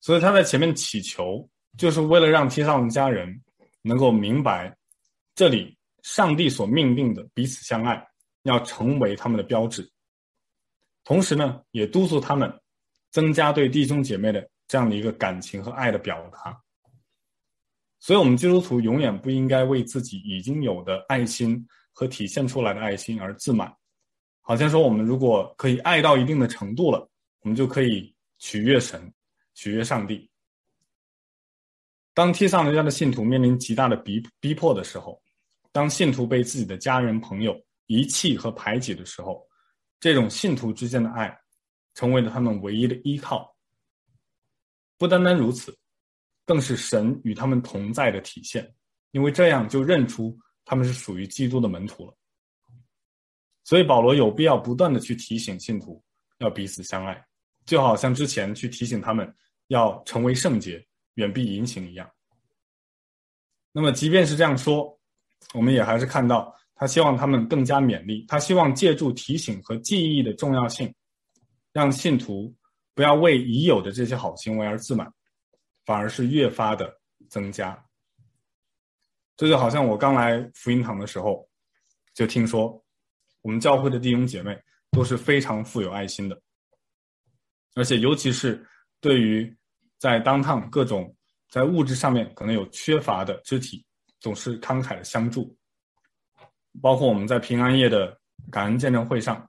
[0.00, 3.38] 所以他在前面祈求，就是为了让天上的家人
[3.82, 4.74] 能够明白，
[5.34, 8.02] 这里上帝所命令的彼此相爱，
[8.44, 9.86] 要成为他们的标志。
[11.06, 12.52] 同时呢，也督促他们
[13.12, 16.60] 增加对弟兄姐妹的这样的一个感情和爱的表达。
[18.00, 23.72] 所以，我们基督徒永远不应该为自己已经有的爱心和体现出来的爱心而自满。
[24.40, 27.08] 好像说，我们如果可以爱到一定的程度了，
[27.42, 29.12] 我们就可以取悦神、
[29.54, 30.28] 取悦上帝。
[32.14, 35.22] 当天上人家的信徒面临极大的逼逼迫的时候，
[35.70, 39.46] 当信徒被自己的家人朋友遗弃和排挤的时候，
[39.98, 41.36] 这种信徒之间的爱
[41.94, 43.56] 成为了他们唯一的依靠。
[44.98, 45.76] 不单单如此，
[46.44, 48.74] 更是神与他们同在的体现，
[49.10, 52.16] 因为这样就认出他们是属于基督的门徒了。
[53.64, 56.02] 所以保罗有必要不断的去提醒信徒
[56.38, 57.26] 要彼此相爱，
[57.64, 59.34] 就好像之前去提醒他们
[59.66, 62.08] 要成为圣洁，远避淫行一样。
[63.72, 64.98] 那么即便是这样说，
[65.52, 70.94] 我们也还是看到他希望他们更加勉励，他希望借助提醒和记忆的重要性，
[71.72, 72.54] 让信徒
[72.94, 75.12] 不要为已有的这些好行为而自满，
[75.84, 76.96] 反而是越发的
[77.28, 77.76] 增加。
[79.36, 81.48] 这就好像我刚来福音堂的时候，
[82.14, 82.80] 就听说。
[83.42, 84.60] 我们教会的弟兄姐妹
[84.90, 86.42] 都是非常富有爱心的，
[87.76, 88.66] 而且尤其是
[89.00, 89.56] 对于
[89.98, 91.14] 在当趟各种
[91.48, 93.86] 在物质上面可能有缺乏的肢体，
[94.18, 95.55] 总是慷慨的相助。
[96.80, 98.18] 包括我们在平安夜的
[98.50, 99.48] 感恩见证会上，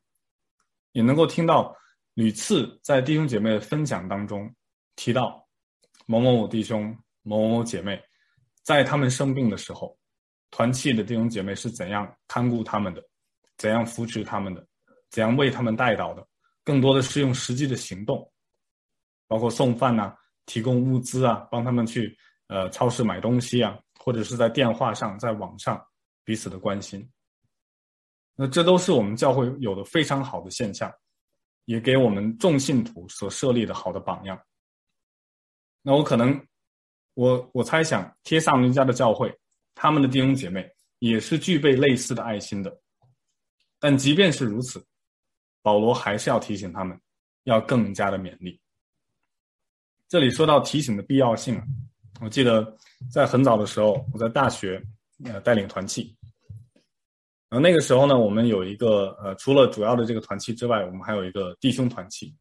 [0.91, 1.75] 也能够听到
[2.13, 4.53] 屡次在弟兄姐妹的分享当中
[4.95, 5.45] 提到
[6.05, 8.01] 某某某弟兄、某某某姐妹，
[8.63, 9.97] 在他们生病的时候，
[10.51, 13.03] 团契的弟兄姐妹是怎样看顾他们的。
[13.57, 14.63] 怎样扶持他们的，
[15.09, 16.23] 怎样为他们代祷的，
[16.63, 18.31] 更多的是用实际的行动，
[19.27, 20.13] 包括送饭呐、
[20.45, 22.15] 提供物资啊，帮他们去
[22.49, 25.83] 呃超市买东西啊，或者是在电话上、在网上
[26.23, 27.11] 彼此的关心。
[28.39, 30.93] 那这都是我们教会有的非常好的现象，
[31.65, 34.39] 也给我们众信徒所设立的好的榜样。
[35.81, 36.39] 那我可能，
[37.15, 39.35] 我我猜想，帖撒罗尼迦的教会，
[39.73, 40.69] 他们的弟兄姐妹
[40.99, 42.79] 也是具备类似的爱心的。
[43.79, 44.85] 但即便是如此，
[45.61, 46.99] 保罗还是要提醒他们，
[47.45, 48.59] 要更加的勉励。
[50.09, 51.63] 这里说到提醒的必要性啊，
[52.21, 52.77] 我记得
[53.11, 54.81] 在很早的时候，我在大学
[55.25, 56.16] 呃带领团契，
[57.49, 62.35] 然后那个时候呢，我们有一个呃，除了主要的这个团契之外，我们还有一个弟兄团契，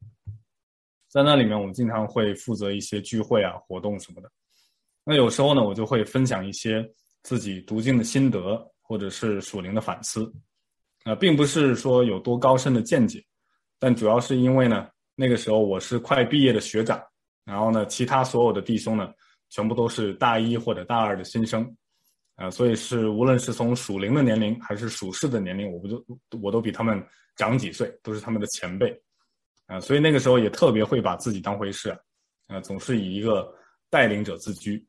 [1.09, 4.29] 在那里面我们经常会负责一些聚会啊、活动什么的。
[5.05, 6.85] 那有时候呢，我就会分享一些
[7.23, 10.29] 自己读经的心得，或者是属灵的反思。
[11.03, 13.23] 啊，并不是说有多高深的见解，
[13.79, 17.01] 但主要是因为呢，那个时候我是快毕业的学长，
[17.45, 19.09] 然后呢，其他所有的弟兄呢，
[19.49, 21.73] 全部都是大一或者大二的新生，
[22.37, 26.05] 啊，所以是无论是从属灵的年龄还是属世的年龄，我不就
[26.41, 27.03] 我都比他们
[27.35, 28.95] 长几岁，都是他们的前辈，
[29.65, 31.89] 啊，所以那个时候也特别会把自己当回事，
[32.47, 33.51] 啊，总是以一个
[33.89, 34.85] 带领者自居，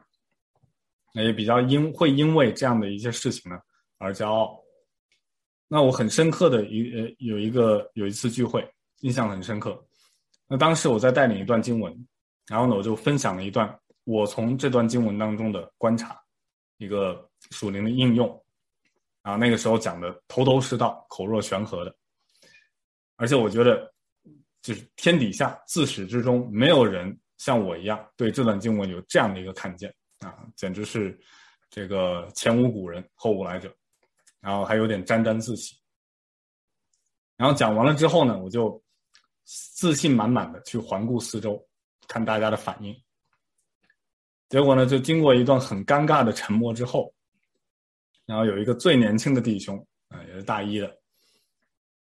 [1.15, 3.59] 那也比较因会因为这样的一些事情呢
[3.97, 4.63] 而骄傲。
[5.69, 8.63] 那我很深刻的一呃有一个有一次聚会，
[9.01, 9.83] 印象很深刻。
[10.47, 12.07] 那当时我在带领一段经文，
[12.47, 16.19] 然后呢我就分享了一段我从这段经文当中的观察，
[16.79, 18.45] 一个属灵的应用。
[19.23, 21.95] 啊，那个时候讲的头头是道，口若悬河的，
[23.17, 23.93] 而且我觉得
[24.63, 31.19] 就是天底下自始至终没有人像我一样对这段经文有这样的一个看见啊，简直是
[31.69, 33.71] 这个前无古人后无来者。
[34.41, 35.77] 然后还有点沾沾自喜，
[37.37, 38.81] 然后讲完了之后呢，我就
[39.43, 41.61] 自信满满的去环顾四周，
[42.07, 42.97] 看大家的反应。
[44.49, 47.13] 结果呢，就经过一段很尴尬的沉默之后，
[48.27, 50.99] 然后有一个最年轻的弟兄啊，也是大一的，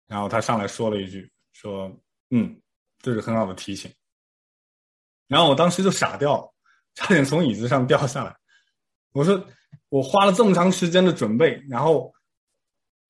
[0.08, 1.92] 然后他上来说了一句，说
[2.32, 2.60] ：“嗯，
[3.00, 3.92] 这是很好的提醒。”
[5.28, 6.54] 然后我当时就傻掉了，
[6.96, 8.36] 差点从椅子上掉下来。
[9.14, 9.44] 我说
[9.90, 12.14] ：“我花了这么长时间的准备，然后。”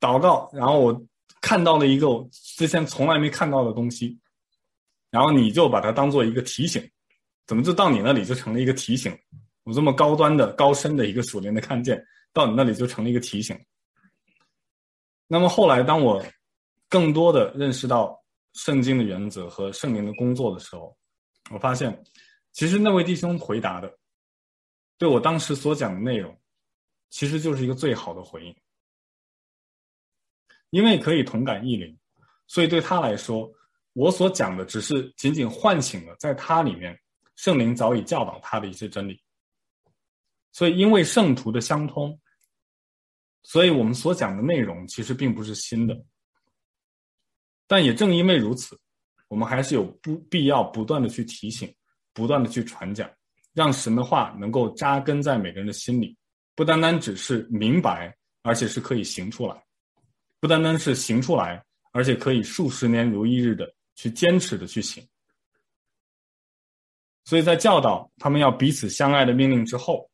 [0.03, 1.01] 祷告，然后我
[1.39, 4.19] 看到了一个我之前从来没看到的东西，
[5.09, 6.91] 然后你就把它当做一个提醒，
[7.45, 9.17] 怎么就到你那里就成了一个提醒？
[9.63, 13.57] 我这么高端的、高深的一个属灵的看见，到你那里就成了一个提醒。
[15.27, 16.23] 那么后来，当我
[16.89, 18.21] 更多的认识到
[18.53, 20.95] 圣经的原则和圣灵的工作的时候，
[21.49, 22.03] 我发现，
[22.51, 23.97] 其实那位弟兄回答的，
[24.97, 26.37] 对我当时所讲的内容
[27.09, 28.55] 其实就是一个最好的回应。
[30.71, 31.97] 因为可以同感异灵，
[32.47, 33.51] 所以对他来说，
[33.93, 36.99] 我所讲的只是仅仅唤醒了在他里面
[37.35, 39.21] 圣灵早已教导他的一些真理。
[40.51, 42.19] 所以，因为圣徒的相通，
[43.41, 45.99] 所以我们所讲的内容其实并不是新的。
[47.65, 48.79] 但也正因为如此，
[49.27, 51.73] 我们还是有不必要不断的去提醒，
[52.13, 53.09] 不断的去传讲，
[53.53, 56.15] 让神的话能够扎根在每个人的心里，
[56.53, 59.63] 不单单只是明白，而且是可以行出来。
[60.39, 65.03] 不单单是行出来，而且可以数十年如一日的去坚持的去行。
[67.25, 70.09] 所以在教导他们要彼此相爱的命令之后，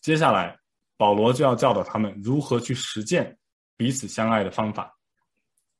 [0.00, 0.58] 接下来
[0.96, 3.36] 保罗就要教导他们如何去实践
[3.76, 4.94] 彼此相爱的方法，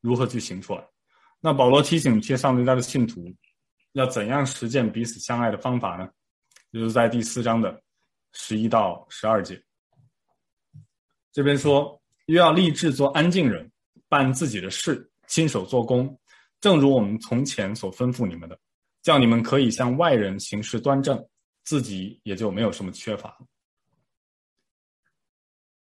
[0.00, 0.87] 如何去行出来。
[1.40, 3.35] 那保罗提醒帖撒罗尼迦的信徒，
[3.92, 6.09] 要怎样实践彼此相爱的方法呢？
[6.72, 7.83] 就是在第四章的
[8.33, 9.62] 十一到十二节，
[11.33, 12.00] 这边说。
[12.26, 13.70] 又要立志做安静人，
[14.09, 16.18] 办自己的事，亲手做工，
[16.59, 18.59] 正如我们从前所吩咐你们的，
[19.05, 21.25] 叫你们可以向外人行事端正，
[21.62, 23.38] 自己也就没有什么缺乏。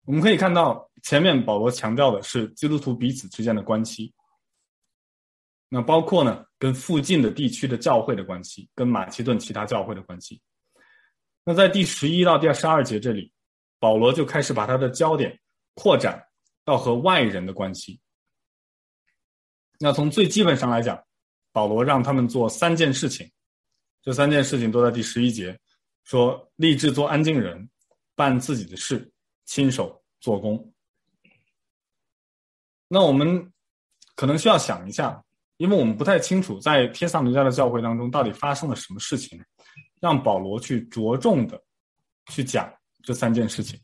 [0.05, 4.13] 我们可以看到，前面保罗强调的是基督徒彼此之间的关系，
[5.67, 10.41] 那包括呢，跟附近的地区的教会的关系，跟马其顿其他教会的关系。
[11.43, 13.33] 那在第十一到第十二节这里，
[13.77, 15.37] 保罗就开始把他的焦点。
[15.75, 16.21] 扩展
[16.65, 18.01] 到和外人的关系。
[19.79, 21.01] 那从最基本上来讲，
[21.51, 23.29] 保罗让他们做三件事情，
[24.01, 25.59] 这三件事情都在第十一节
[26.03, 27.69] 说：立志做安静人，
[28.15, 29.11] 办自己的事，
[29.45, 30.73] 亲手做工。
[32.87, 33.51] 那我们
[34.15, 35.23] 可能需要想一下，
[35.57, 39.39] 因为我们不太清楚在帖撒罗尼迦的教会当中到底发生了什么事情，
[39.99, 41.61] 让保罗去着重的
[42.31, 42.71] 去讲
[43.03, 43.79] 这三件事情。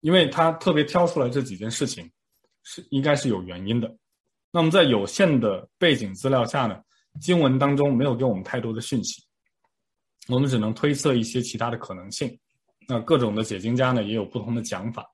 [0.00, 2.08] 因为他特别挑出来这几件事情，
[2.62, 3.96] 是应该是有原因的。
[4.56, 6.80] 那么在有限的背景资料下呢，
[7.20, 9.22] 经文当中没有给我们太多的讯息，
[10.28, 12.40] 我们只能推测一些其他的可能性。
[12.88, 15.06] 那各种的解经家呢也有不同的讲法，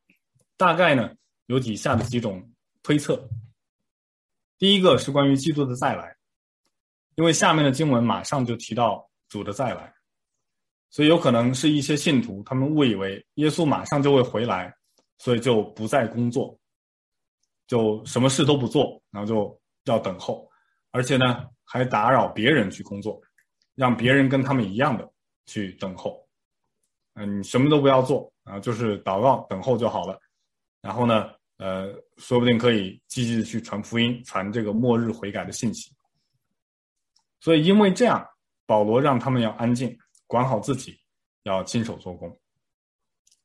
[0.56, 1.10] 大概呢
[1.46, 2.48] 有以下的几种
[2.84, 3.28] 推测。
[4.60, 6.16] 第一个是关于基督的再来，
[7.16, 9.92] 因为下面的经文马上就提到主的再来，
[10.88, 14.72] 所以有可能是一些信徒他们误以为耶稣马上就会回来。
[15.18, 16.58] 所以就不再工作，
[17.72, 20.46] 就什么事都不做，然后就要等候，
[20.90, 23.18] 而且呢还打扰别人去工作，
[23.74, 25.10] 让别人跟他们一样的
[25.46, 26.22] 去等候。
[27.14, 30.20] 嗯，你什么都不要做啊，就是祷告等候就好了。
[30.82, 35.90] 然后呢，呃，说不定可以积极的去传福音，传这个末日悔改的信息。
[37.40, 38.22] 所以因为这样，
[38.66, 40.94] 保罗让他们要安静，管好自己，
[41.44, 42.38] 要亲手做工。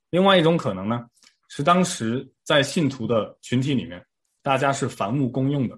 [0.10, 1.06] 另外一种可能呢，
[1.48, 4.06] 是当时在信徒的群体里面，
[4.48, 5.78] 大家是凡物公用的，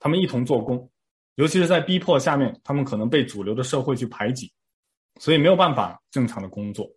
[0.00, 0.90] 他们一同做工，
[1.36, 4.52] 尤其是在逼迫下面，他们可能被主流的社会去排挤，
[5.20, 6.90] 所以没有办法正常的工作。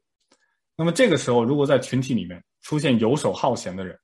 [0.75, 3.95] 那么这个时候，如果在群体里面出现游手好闲的人，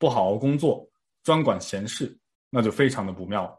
[0.00, 0.84] 不好好工作，
[1.22, 2.18] 专管闲事，
[2.50, 3.56] 那就非常的不妙了，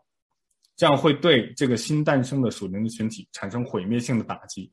[0.75, 4.69] 这样会对这个新诞生的属灵的群体产生毁灭性的打击，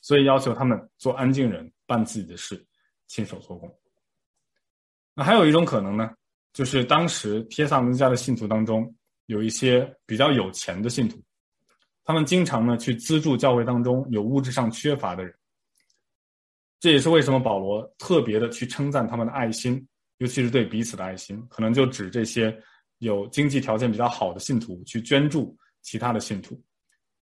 [0.00, 2.66] 所以要求他们做安静人，办自己的事，
[3.06, 3.70] 亲手做工。
[5.12, 6.14] 那还有一种可能呢，
[6.52, 8.92] 就是当时帖撒罗尼迦的信徒当中
[9.26, 11.22] 有一些比较有钱的信徒，
[12.04, 15.34] 他们经常呢去资助教会当中有物质上缺乏的人。
[16.80, 19.84] 这也是为什么保罗特别的去称赞他们的爱心，
[20.18, 22.56] 尤其是对彼此的爱心，可能就指这些
[22.98, 26.60] 有经济条件比较好的信徒去捐助其他的信徒。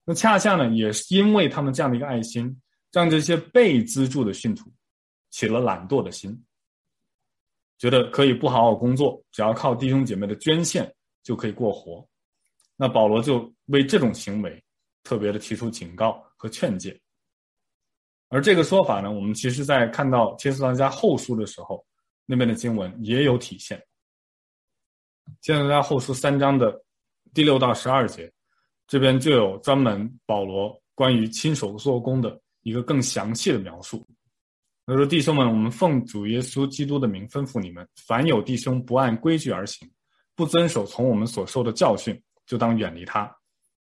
[0.05, 2.61] 那恰恰呢，也是因为他们这样的一个爱心，
[2.93, 4.71] 让这些被资助的信徒
[5.31, 6.45] 起了懒惰的心。
[7.85, 10.91] 觉得可以不好好工作，只要靠弟兄姐妹的捐献
[11.23, 12.03] 就可以过活，
[12.77, 14.65] 那保罗就为这种行为
[15.03, 16.99] 特别的提出警告和劝诫。
[18.29, 21.85] 而这个说法呢，我们其实在看到帖撒罗尼迦后书的时候，
[22.25, 23.79] 那边的经文也有体现。
[25.43, 26.83] 帖撒罗尼迦后书三章的
[27.35, 28.33] 第六到十二节，
[28.87, 34.09] 这边就有专门保罗关于亲手做工的一个更详细的描述。
[34.87, 39.91] 他说：“弟兄们，我们奉主耶稣基督的名吩咐你们：凡有弟兄不按规矩而行，
[40.37, 43.35] 不遵守从我们所受的教训，就当远离他。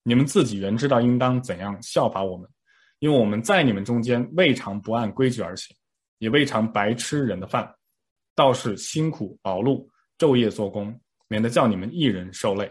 [0.03, 2.49] 你们自己原知道应当怎样效法我们，
[2.99, 5.73] 因为我们在你们中间未尝不按规矩而行，
[6.17, 7.73] 也未尝白吃人的饭，
[8.35, 9.87] 倒是辛苦劳碌，
[10.17, 10.93] 昼夜做工，
[11.29, 12.69] 免得叫你们一人受累。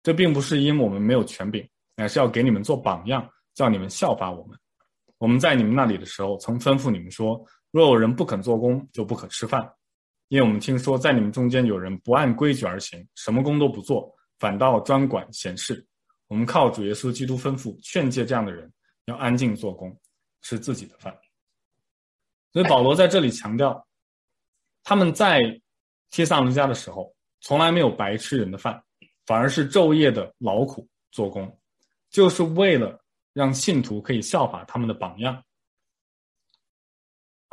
[0.00, 4.56] 这并不是因为我们没有权柄，乃是要给你们做榜样，叫你们效法我们。
[5.18, 7.44] 我们在你们那里的时候，曾吩咐你们说。”
[7.74, 9.68] 若有人不肯做工，就不可吃饭。
[10.28, 15.84] 因为我们听说，在你们中间有人不按规矩而行，什么工都不做，反倒专管闲事。
[16.28, 18.72] 我们靠主耶稣基督吩咐劝诫这样的人，
[19.06, 19.92] 要安静做工，
[20.42, 21.12] 吃自己的饭。
[22.52, 23.84] 所以保罗在这里强调，
[24.84, 25.40] 他们在
[26.10, 28.80] 帖撒罗尼迦的时候，从来没有白吃人的饭，
[29.26, 31.60] 反而是昼夜的劳苦做工，
[32.08, 32.96] 就是为了
[33.32, 35.43] 让信徒可以效法他们的榜样。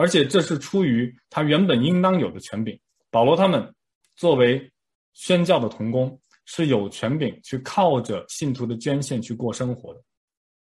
[0.01, 2.77] 而且这是出于他原本应当有的权柄。
[3.11, 3.71] 保罗他们
[4.15, 4.67] 作为
[5.13, 10.01] 宣教的同工，是有权柄去靠着信徒的捐献去过生活的，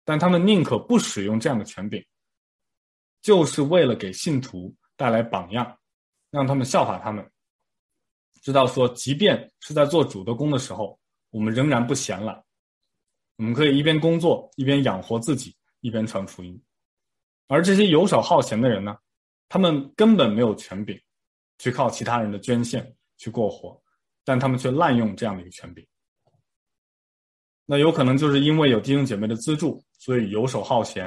[0.05, 2.05] 但他们宁可不使用这样的权柄，
[3.20, 5.79] 就是为了给信徒带来榜样，
[6.33, 7.25] 让他们效法他们，
[8.43, 10.99] 知道说，即便是在做主的工的时候，
[11.31, 12.43] 我们仍然不闲懒，
[13.37, 16.61] 我们可以一边工作一边养活自己，一边传福音。
[17.47, 18.97] 而这些游手好闲的人呢，
[19.53, 20.99] 他们根本没有权柄，
[21.59, 23.79] 去靠其他人的捐献去过活，
[24.25, 25.87] 但他们却滥用这样的一个权柄。
[27.67, 31.05] 那有可能就是因为有弟兄姐妹的资助，所以游手好闲，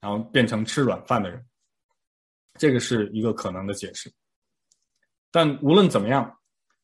[0.00, 1.42] 然后变成吃软饭的人。
[2.58, 4.12] 这个是一个可能的解释。
[5.30, 6.30] 但无论怎么样，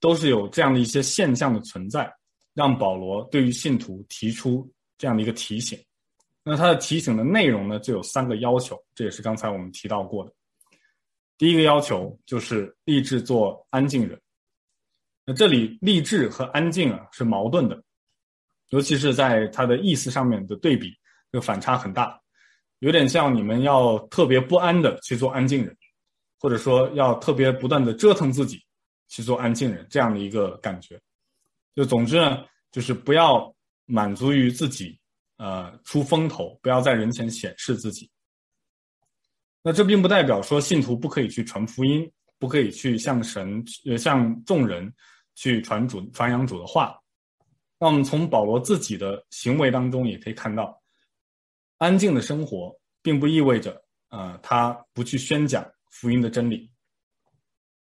[0.01, 2.11] 都是有这样的一些现象的存在，
[2.55, 5.79] 让保罗对于信徒提出这样的一个提醒。
[6.43, 10.33] 那他的提醒的内容呢，就有三个要求，这也是刚才我们提到过的。
[11.37, 14.21] 第一个要求就是立志做安静人。
[15.25, 17.83] 那这里立志和安静啊是矛盾的，
[18.69, 20.91] 尤其是在它的意思上面的对比，
[21.33, 22.21] 这个反差很大，
[22.81, 25.77] 有点像你们要特别不安的去做安静人，
[26.39, 28.63] 或者说要特别不断的折腾自己
[29.09, 31.01] 去做安静人这样的一个感觉。
[31.75, 33.53] 就总之呢，就是不要
[33.87, 34.99] 满足于自己，
[35.39, 38.11] 呃，出风头，不要在人前显示自己。
[39.67, 44.93] 那这并不代表说信徒不可以去传福音，不可以去向神、呃向众人
[45.35, 46.95] 去传主、传扬主的话。
[47.79, 50.79] 那我们从保罗自己的行为当中也可以看到，
[51.79, 56.71] 安静的生活并不意味着呃他不去宣讲福音的真理，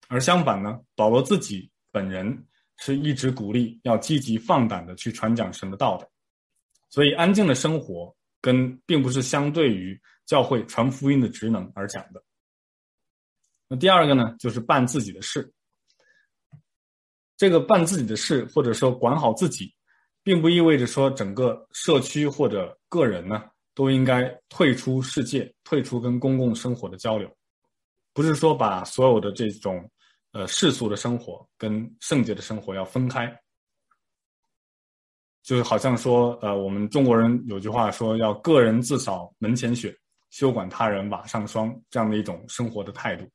[0.08, 2.42] 而相反呢，保罗自己本人
[2.78, 6.10] 是一直鼓励要积极放胆的去传讲神的道的。
[6.88, 10.00] 所以，安静的生活跟并不是相对于。
[10.26, 12.22] 教会传福音的职能而讲的。
[13.68, 15.50] 那第二个呢，就是办自己的事。
[17.36, 19.74] 这个办自己的事，或者说管好自己，
[20.22, 27.30] 并不意味着说整个社区或者个人呢都应该退出世界，退出跟公共生活的交流。
[28.14, 29.90] 不是说把所有的这种
[30.32, 33.30] 呃世俗的生活跟圣洁的生活要分开。
[35.42, 39.96] 就是好像说，呃，我们中国人有句话说，要个人自扫门前雪。
[40.36, 43.26] 休管他人瓦上霜，这样的一种生活的态度。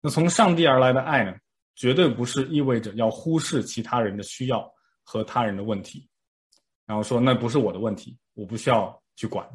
[0.00, 1.32] 那从上帝而来的爱呢，
[1.76, 4.68] 绝对不是意味着要忽视其他人的需要
[5.04, 6.08] 和他人的问题，
[6.86, 9.48] 然后说那不是我的问题，我不需要去管。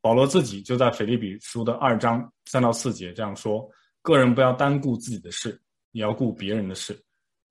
[0.00, 3.68] 保罗自己就在腓立比书的二章三到四节这样说：
[4.02, 5.60] 个人不要单顾自己的事，
[5.90, 6.96] 也要顾别人的事。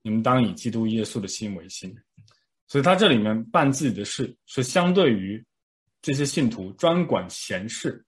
[0.03, 1.93] 你们当以基督耶稣的心为心。
[2.65, 5.45] 所以他这里面办自己的事，是相对于。
[6.05, 8.05] 这些信徒专管闲事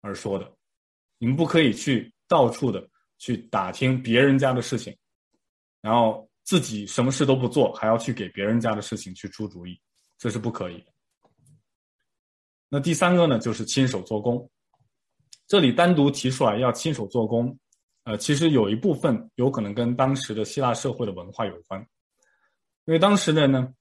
[0.00, 0.52] 而说的，
[1.16, 4.92] 你们不可以去到处的去打听别人家的事情，
[5.80, 9.80] 然后自己什么事都不做，还要去给别人家的事情去出主意，
[10.18, 10.86] 这是不可以的。
[12.68, 14.50] 那第三个呢，就是亲手做工。
[15.46, 17.56] 这里单独提出来要亲手做工，
[18.02, 21.80] 呃，其实有一部分有可能跟当时的希腊社会的文化有关，
[22.86, 23.72] 因为当时的呢，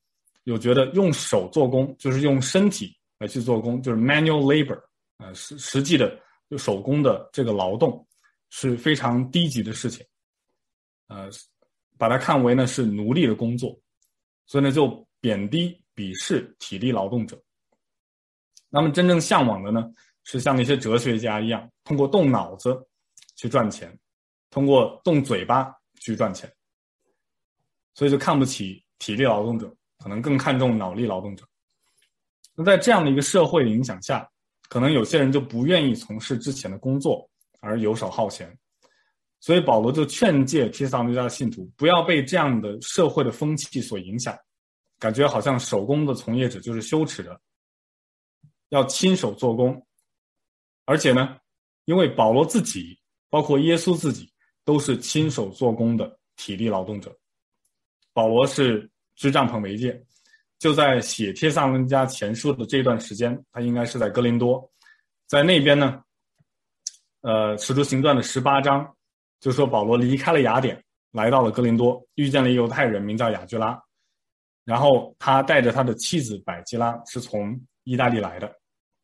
[0.43, 2.95] 有觉得用手做工就是用身体。
[3.24, 4.78] 来去做工，就是 manual labor，
[5.19, 6.19] 呃，实实际的
[6.49, 8.05] 就手工的这个劳动
[8.49, 10.05] 是非常低级的事情，
[11.07, 11.30] 呃，
[11.97, 13.80] 把它看为呢是奴隶的工作，
[14.45, 17.41] 所以呢就贬低鄙视体力劳动者。
[18.69, 19.89] 那么真正向往的呢
[20.26, 22.78] 是像那些哲学家一样，通过动脑子
[23.38, 23.97] 去赚钱，
[24.49, 26.53] 通过动嘴巴去赚钱，
[27.93, 31.47] 所以就看不起体力劳动者，可能更看重脑力劳动者。
[32.56, 34.28] 那在这样的一个社会的影响下，
[34.70, 37.30] 可能有些人就不愿意从事之前的工作，
[37.62, 38.56] 而游手好闲。
[39.39, 44.38] 所以保罗就劝诫帖撒罗尼迦的信徒不要被这样的社会的风气所影响，
[44.99, 47.38] 感觉好像手工的从业者就是羞耻的，
[48.70, 49.86] 要亲手做工。
[50.86, 51.38] 而且呢，
[51.86, 52.97] 因为保罗自己，
[53.30, 54.32] 包括耶稣自己，
[54.64, 57.14] 都是亲手做工的体力劳动者。
[58.14, 60.01] 保罗是织帐篷媒介。
[60.64, 64.72] 就在写帖撒罗尼迦前书的这段时间，他应该是在哥林多，
[65.28, 66.01] 在那边呢，
[67.20, 68.95] 呃，《使徒行传》的十八章
[69.41, 73.78] 就说保罗离开了雅典，来到了哥林多，遇见了犹太人，名叫亚居拉，
[74.64, 78.49] 然后他带着他的妻子百基拉是从意大利来的，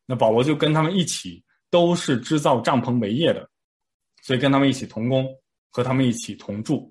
[0.06, 3.46] 那保罗就跟他们一起，都是制造帐篷为业的，
[4.22, 5.28] 所以跟他们一起同工，
[5.70, 6.90] 和他们一起同住，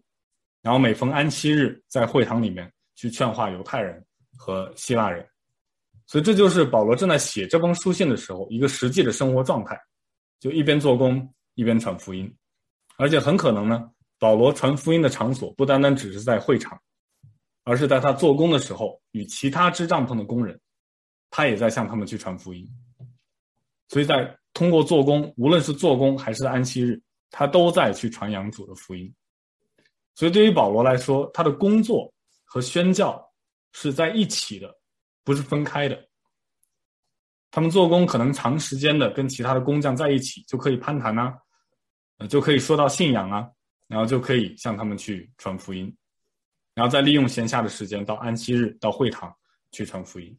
[0.62, 4.06] 然后每逢安息日在会堂里面去劝化犹太人
[4.40, 5.28] 和希腊人。
[6.08, 9.78] 所以这就是保罗正在写这封书信的时候一个实际的生活状态，
[10.40, 12.34] 就一边做工一边传福音，
[12.98, 16.80] 而且很可能呢，保罗传福音的场所不单单只是在会场，
[17.64, 20.60] 而是在他做工的时候与其他支帐篷的工人，
[21.30, 22.68] 他也在向他们去传福音。
[23.88, 29.14] 所以在通过做工，无论是做工还是安息日，他都在去传扬主的福音。
[30.16, 32.12] 所以对于保罗来说，他的工作
[32.44, 33.24] 和宣教
[33.74, 34.76] 是在一起的。
[35.22, 36.08] 不是分开的，
[37.52, 41.38] 他们做工可能长时间的跟其他的工匠在一起，就可以攀谈啊，
[42.28, 43.48] 就可以说到信仰啊，
[43.88, 45.96] 然后就可以向他们去传福音，
[46.74, 49.32] 然后再利用闲暇的时间到安息日到会堂
[49.72, 50.36] 去传福音。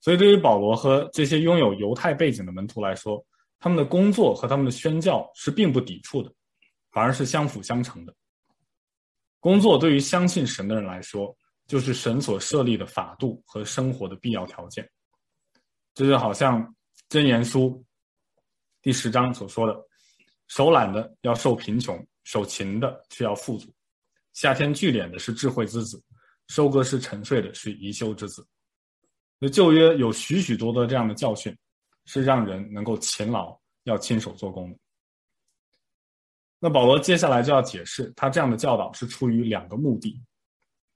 [0.00, 3.22] 所以，对于保罗和这些拥有犹太背景的门徒来说，
[3.58, 6.32] 他们的工作和他们的宣教是并不抵触的，
[6.90, 8.14] 反而是相辅相成的。
[9.40, 11.36] 工作对于相信神的人来说，
[11.66, 14.88] 就是神所设立的法度和生活的必要条件，
[15.94, 16.74] 这就好像
[17.08, 17.84] 箴言书
[18.82, 19.76] 第十章所说的
[20.46, 23.68] ：“手懒的要受贫穷，手勤的却要富足。
[24.32, 26.00] 夏天聚敛的是智慧之子，
[26.48, 28.46] 收割时沉睡的是贻羞之子。”
[29.38, 31.56] 那旧约有许许多多这样的教训，
[32.04, 34.78] 是让人能够勤劳，要亲手做工的。
[36.58, 40.22] 那保罗接下来就要解释，他这样的教导是出于两个目的。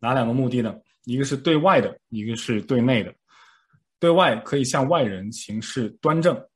[0.01, 0.75] 哪两个目的呢？
[1.05, 3.15] 一个是对外的，一个是对内的。
[3.99, 6.49] 对外可以向外人行事端正，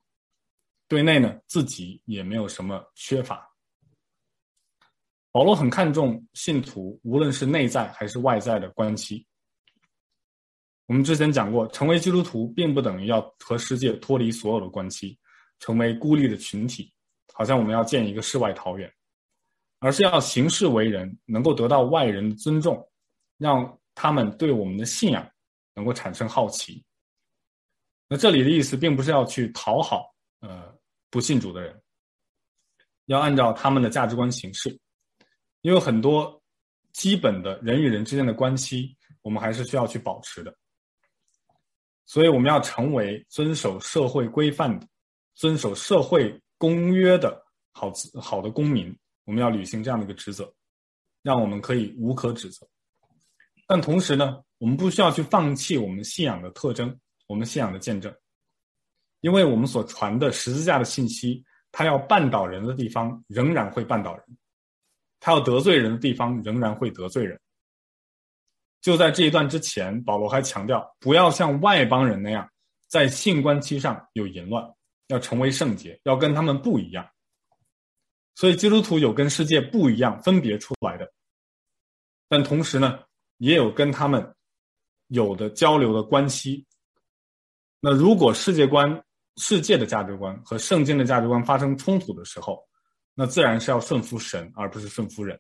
[0.89, 3.47] 对内呢，自己也没有什么缺乏。
[5.31, 9.27] 保罗很看重信徒，无论是内在还是外在的关系。
[10.87, 15.19] 我们之前讲过，成为基督徒并不等于要和世界脱离所有的关系，
[15.59, 16.93] 成为孤立的群体，
[17.33, 18.91] 好像我们要建一个世外桃源，
[19.81, 22.87] 而是要行事为人，能够得到外人的尊重。
[23.39, 25.29] 让他们对我们的信仰
[25.75, 26.85] 能够产生好奇。
[28.09, 30.75] 那这里的意思并不是要去讨好呃
[31.11, 31.83] 不信主的人，
[33.07, 34.79] 要按照他们的价值观行事，
[35.63, 36.43] 因为很多
[36.93, 40.55] 基本的人与人之间的关系，我们还是需要去保持的。
[42.07, 44.79] 所以我们要成为遵守社会规范、
[45.35, 48.95] 遵守社会公约的好好的公民。
[49.25, 50.53] 我们要履行这样的一个职责，
[51.23, 52.69] 让我们可以无可指责。
[53.67, 56.95] 但同时呢，我们不需要去放弃我们信仰的特征，
[57.27, 58.15] 我们信仰的见证，
[59.21, 64.25] 因为我们所传的十字架的信息，它要绊倒人的地方仍然会绊倒人，
[65.19, 67.41] 它要得罪人的地方仍然会得罪人。
[68.83, 72.47] 就在这一段之前，保罗还强调，不要像外邦人那样，
[72.87, 74.63] 在性关系上有淫乱，
[75.07, 77.09] 要成为圣洁，要跟他们不一样。
[78.35, 81.11] 所以基督徒有跟世界不一样、分别出来的，
[82.29, 83.01] 但同时呢，
[83.39, 84.35] 也有跟他们
[85.09, 86.67] 有的交流的关系。
[87.81, 89.05] 那如果世界观、
[89.37, 92.63] 世界的价值观和圣经的价值观发生冲突的时候，
[93.15, 95.39] 那自然是要顺服神，而不是顺服人。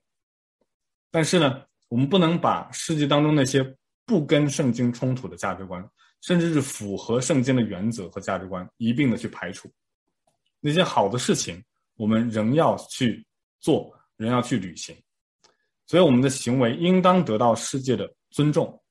[1.11, 3.65] 但是呢，我们不能把世界当中那些
[4.05, 5.83] 不跟圣经冲突的价值观，
[6.21, 9.71] 甚至是符合圣经的原则和价值观一并的去排除。
[10.61, 11.65] 那些好的事情，
[11.97, 13.27] 我们仍要去
[13.61, 14.97] 做，仍要去履行。
[15.87, 18.83] 所以，我们的行为应当得到世界的尊重，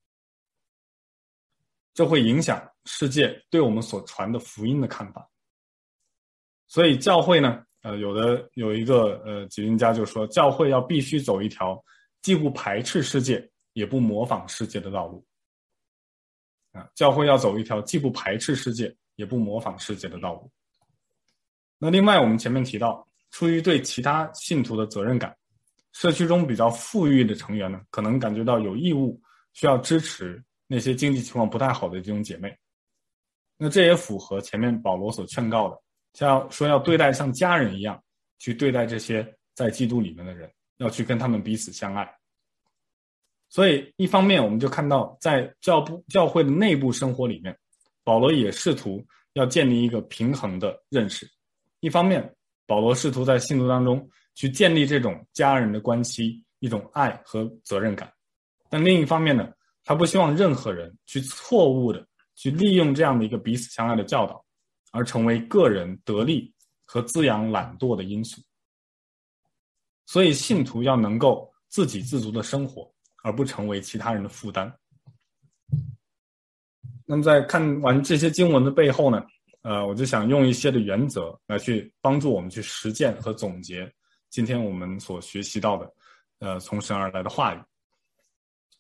[1.93, 5.27] 这会影响世界对我们所传的福音的看法。
[6.67, 11.83] 所以，教会呢，呃，有的有一个呃，解经家就说，教会要必须走一条
[12.21, 15.25] 既不排斥世界，也不模仿世界的道路。
[16.73, 20.51] 啊，教会要走一条既不排斥世界，也不模仿世界的道路。
[21.79, 25.35] 那另外，我们前面提到，出于对其他信徒的责任感。
[25.93, 29.21] 社区中比较富裕的成员呢，可能感觉到有义务
[29.53, 32.55] 需要支持那些经济情况不太好的这种姐妹。
[33.57, 35.79] 那这也符合前面保罗所劝告的，
[36.13, 38.03] 像说要对待像家人一样
[38.39, 42.11] 去对待这些在基督里面的人，要去跟他们彼此相爱。
[43.47, 47.55] 所以一方面我们就看到在教部教会的内部生活里面，
[48.03, 51.29] 保罗也试图要建立一个平衡的认识。
[51.81, 52.35] 一方面，
[52.65, 54.09] 保罗试图在信徒当中。
[54.35, 58.11] 去建立这种家人的关系，一种爱和责任感。
[58.69, 59.51] 但另一方面呢，
[59.83, 64.43] 他不希望任何人去错误的去利用这样的一个彼此相爱的教导，
[64.91, 66.53] 而成为个人得利
[66.85, 68.41] 和滋养懒惰的因素。
[70.05, 72.91] 所以，信徒要能够自给自足的生活，
[73.23, 74.71] 而不成为其他人的负担。
[77.05, 79.25] 那么，在看完这些经文的背后呢，
[79.61, 83.89] 呃，我就想用一些的原则来去帮助我们去实践和总结
[84.33, 85.93] 今天我们所学习到的，
[86.39, 87.61] 呃，从神而来的话语。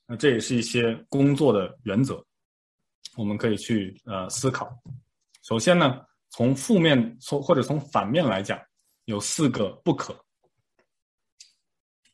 [0.07, 2.25] 那这也是一些工作的原则，
[3.15, 4.75] 我们可以去呃思考。
[5.43, 8.59] 首先呢，从负面从或者从反面来讲，
[9.05, 10.19] 有四个不可。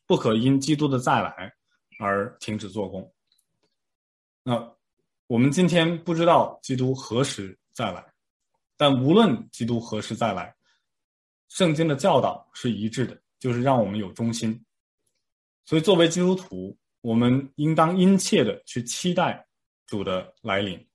[0.04, 1.50] 不可因基督的再来
[1.98, 3.10] 而停止做工。
[4.42, 4.70] 那
[5.28, 8.04] 我们今天不知道基督何时再来，
[8.76, 10.54] 但无论基督何时再来，
[11.48, 14.64] 圣经的教导是一致的，就是让我们有忠心。
[15.64, 19.44] 所以，作为基督徒，我们应当殷切的去期待
[19.86, 20.86] 主的来临。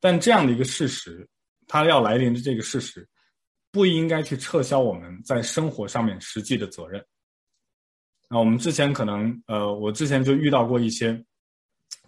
[0.00, 1.28] 但这样的一个事实，
[1.68, 3.08] 他要来临的这个事实，
[3.70, 7.04] 不应该去撤销我们在生活上面实际的责任。
[8.28, 11.24] 那我们之前可能，呃，我之前就遇到过一些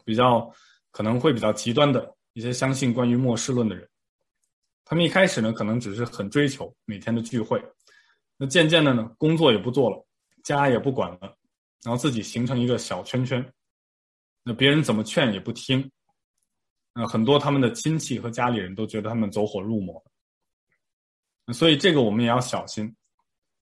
[0.05, 0.51] 比较
[0.91, 3.89] 可能会比较极端的一些相信关于末世论的人。
[4.85, 7.63] 他们一开始呢，可能只是很追求每天的聚会，
[8.37, 10.07] 那渐渐的呢，工作也不做了，
[10.45, 11.37] 家也不管了，
[11.83, 13.53] 然后自己形成一个小圈圈，
[14.43, 15.91] 那别人怎么劝也不听，
[16.95, 20.05] 那很多他们的亲戚和家里人都觉得他们走火入魔，
[21.53, 22.95] 所以这个我们也要小心，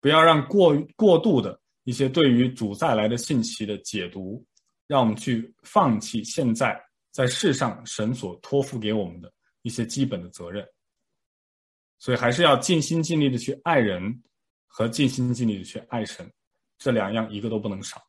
[0.01, 1.61] 不要让过过度的。
[1.87, 4.43] 一些对于主再来的信息的解读，
[4.87, 10.67] 让我们去放弃现在在世上神所托付给我们的一些基本的责任。
[11.99, 14.23] 所以还是要尽心尽力的去爱人，
[14.77, 16.29] 和尽心尽力的去爱神，
[16.79, 18.03] 这两样一个都不能少。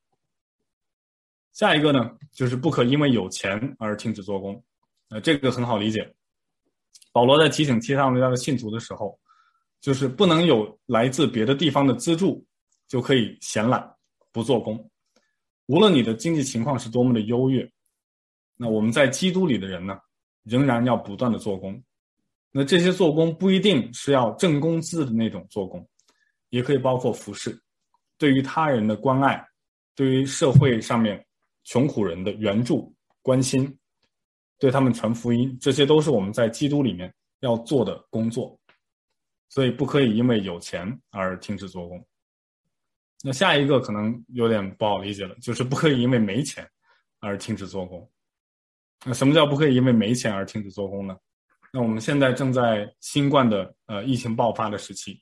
[1.54, 4.60] 下一个呢，就是不可因为有钱而停止做工。
[5.10, 6.12] 呃，这个很好理解。
[7.12, 9.16] 保罗在提醒提撒罗尼迦的信徒的时候，
[9.80, 12.44] 就是不能有来自别的地方的资助。
[12.88, 13.96] 就可以闲懒
[14.32, 14.92] 不做工，
[15.66, 17.68] 无论你的经济情况是多么的优越，
[18.56, 19.98] 那我们在基督里的人呢，
[20.44, 21.84] 仍然要不断的做工。
[22.52, 25.84] 那这些做工不一定是要挣工资的那种做工，
[26.50, 27.60] 也可以包括服饰，
[28.18, 29.46] 对于他人的关爱，
[29.96, 31.26] 对于社会上面
[31.64, 33.78] 穷苦人的援助关心，
[34.60, 38.58] 对他们传福音，这些都是我们在基督里面要做的工作。
[39.48, 42.04] 所以不可以因为有钱而停止做工。
[43.24, 46.68] 那下一个可能有点不好理解了，就是不可以因为没钱
[47.20, 48.10] 而停止做工。
[49.06, 51.16] 那什么叫不可以因为没钱而停止做工呢？
[51.72, 55.22] 那我们现在正在新冠的呃疫情爆发的时期，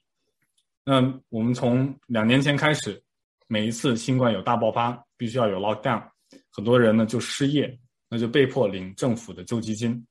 [0.85, 3.01] 那我们从两年前开始，
[3.47, 6.03] 每一次新冠有大爆发，必须要有 lockdown，
[6.49, 7.79] 很多人呢就失业，
[8.09, 10.05] 那就被迫领政府的救济金。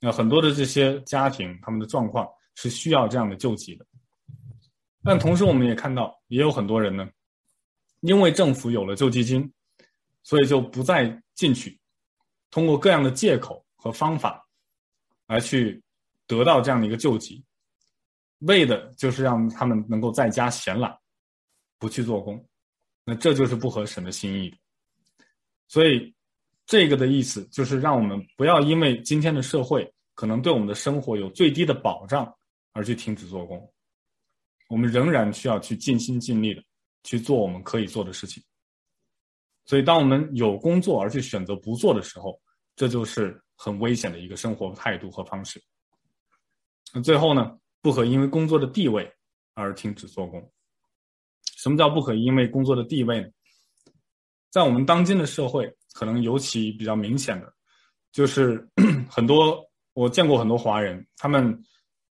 [0.00, 3.86] 那很多的这些家庭，他们的状况是需要这样的救济的。
[5.02, 7.08] 但同时，我们也看到，也有很多人呢，
[8.00, 9.50] 因为政府有了救济金，
[10.22, 11.78] 所以就不再进取，
[12.50, 14.44] 通过各样的借口和方法，
[15.26, 15.82] 来去
[16.26, 17.44] 得到这样的一个救济，
[18.46, 20.96] 为的就是让他们能够在家闲懒，
[21.78, 22.44] 不去做工，
[23.04, 24.56] 那这就是不合神的心意的。
[25.68, 26.14] 所以，
[26.66, 32.32] 这个的意思就是让我们不要因为今天的社会可能对我们的生活有最低的保障
[32.72, 33.72] 而去停止做工。
[34.68, 36.62] 我们仍然需要去尽心尽力的
[37.02, 38.42] 去做我们可以做的事情。
[39.66, 42.40] 所以，当我们有工作而去选择不做的时候，
[42.76, 45.62] 这就是很危险的一个生活态度和方式。
[46.92, 49.12] 那最后呢，不可因为工作的地位
[49.52, 50.50] 而停止做工。
[51.58, 53.28] 什么叫不可因为工作的地位呢？
[54.50, 57.54] 在我们当今的社会，可能尤其比较明显的，
[58.10, 58.66] 就是
[59.10, 59.62] 很多
[59.92, 61.62] 我见过很多华人，他们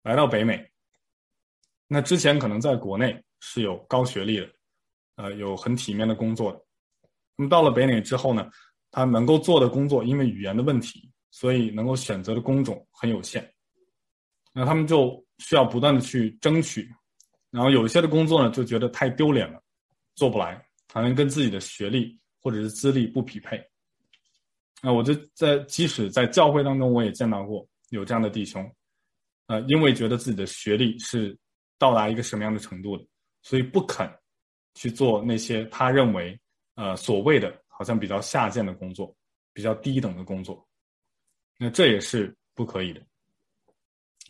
[0.03, 0.69] 来到北美。
[1.87, 4.49] 那之前可能在国内是有高学历的，
[5.15, 6.61] 呃，有很体面的工作的。
[7.37, 8.49] 那么到了北美之后呢，
[8.91, 13.49] 他能够做的工作，因为语言的问题，所以能够选择的工种很有限。
[14.53, 16.89] 那他们就需要不断的去争取，
[17.49, 19.61] 然后有一些的工作呢，就觉得太丢脸了，
[20.15, 20.55] 做不来，
[20.93, 23.61] 好像跟自己的学历或者是资历不匹配。
[24.81, 28.63] 那我就在即使在教会当中，我也见到过有这样的弟兄，
[29.47, 31.37] 呃，因为觉得自己的学历是。
[31.81, 33.03] 到达一个什么样的程度的，
[33.41, 34.07] 所以不肯
[34.75, 36.39] 去做那些他认为
[36.75, 39.11] 呃所谓的好像比较下贱的工作，
[39.51, 40.63] 比较低等的工作，
[41.57, 43.01] 那这也是不可以的。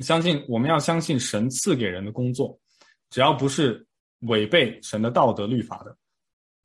[0.01, 2.57] 相信我们要相信神赐给人的工作，
[3.09, 3.85] 只要不是
[4.21, 5.95] 违背神的道德律法的，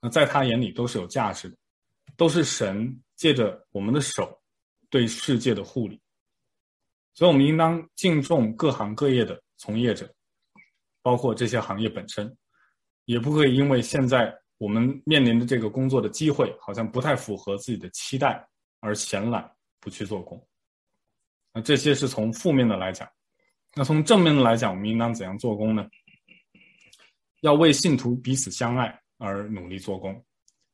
[0.01, 1.57] 那在他眼里都是有价值的，
[2.17, 4.41] 都是神借着我们的手
[4.91, 6.01] 对世界的护理，
[7.15, 10.11] 所以我们应当敬重各行各业的从业者。
[11.03, 12.37] 包括这些行业本身，
[13.05, 18.45] 也不可以因为现在我们面临的这个工作的机会好像不太符合自己的期待
[18.81, 20.45] 而闲懒不去做工。
[21.53, 23.09] 那这些是从负面的来讲，
[23.79, 25.87] 那从正面的来讲，我们应当怎样做工呢？
[27.41, 30.25] 要为信徒彼此相爱而努力做工，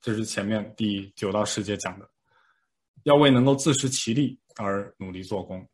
[0.00, 2.08] 这是前面第九到十节讲的。
[3.02, 5.68] 要为能够自食其力而努力做工，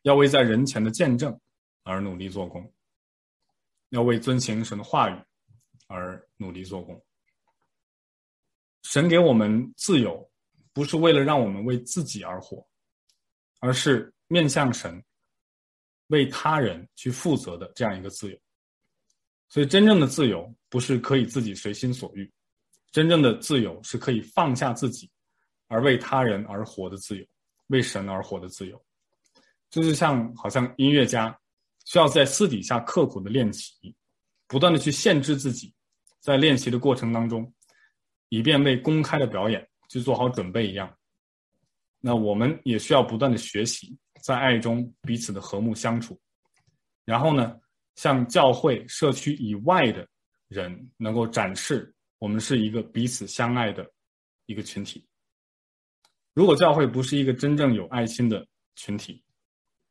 [0.00, 1.38] 要为在人前的见证
[1.82, 2.72] 而努力做工，
[3.90, 5.22] 要为遵行神的话语
[5.88, 6.98] 而努力做工。
[8.84, 10.26] 神给我们自由，
[10.72, 12.66] 不是为了让我们为自己而活，
[13.60, 15.04] 而是面向神，
[16.08, 18.38] 为他人去负责的这样一个自由。
[19.48, 22.30] 所以，真正的自由不是可以自己随心所欲，
[22.90, 25.10] 真正的自由是可以放下自己。
[25.70, 27.22] 而为他人而活的自由，
[27.66, 28.82] 为神而活的自由，
[29.68, 31.38] 就是像好像音乐家
[31.84, 33.94] 需要在私底下刻苦的练习，
[34.46, 35.74] 不断的去限制自己，
[36.20, 37.52] 在练习的过程当中，
[38.30, 40.90] 以便为公开的表演去做好准备一样。
[42.00, 46.18] 那我们也需要不断的学习，在爱中彼此的和睦相处，
[47.04, 47.58] 然后呢，
[47.96, 50.06] 向教会社区以外的
[50.48, 53.90] 人能够展示我们是一个彼此相爱的
[54.46, 55.06] 一个群体。
[56.34, 58.46] 如果教会不是一个真正有爱心的
[58.76, 59.22] 群体，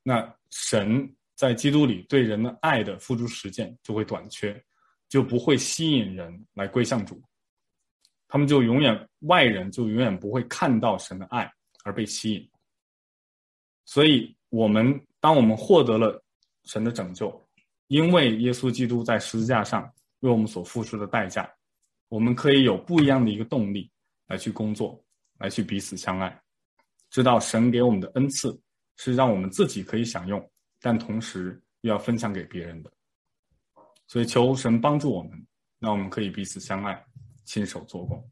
[0.03, 4.63] 那神在基督里对人的爱的付诸实践就会短缺，
[5.09, 7.21] 就不会吸引人来归向主，
[8.27, 11.51] 他们就永远外人就永远不会看到神的爱
[11.83, 12.49] 而被吸引。
[13.87, 16.23] 所以，我们当我们获得了
[16.65, 17.43] 神的拯救，
[17.87, 21.51] 因为耶稣基督在十字架上为我们所付出的代价，
[22.09, 23.89] 我们可以有不一样的一个动力
[24.27, 25.03] 来去工作。
[25.39, 26.41] 来去彼此相爱，
[27.11, 28.59] 知道神给我们的恩赐
[28.95, 32.91] 是让我们自己可以享用，但同时又要分享给别人的。
[34.07, 35.45] 所以求神帮助我们，
[35.77, 37.05] 让我们可以彼此相爱，
[37.45, 38.27] 亲手做工。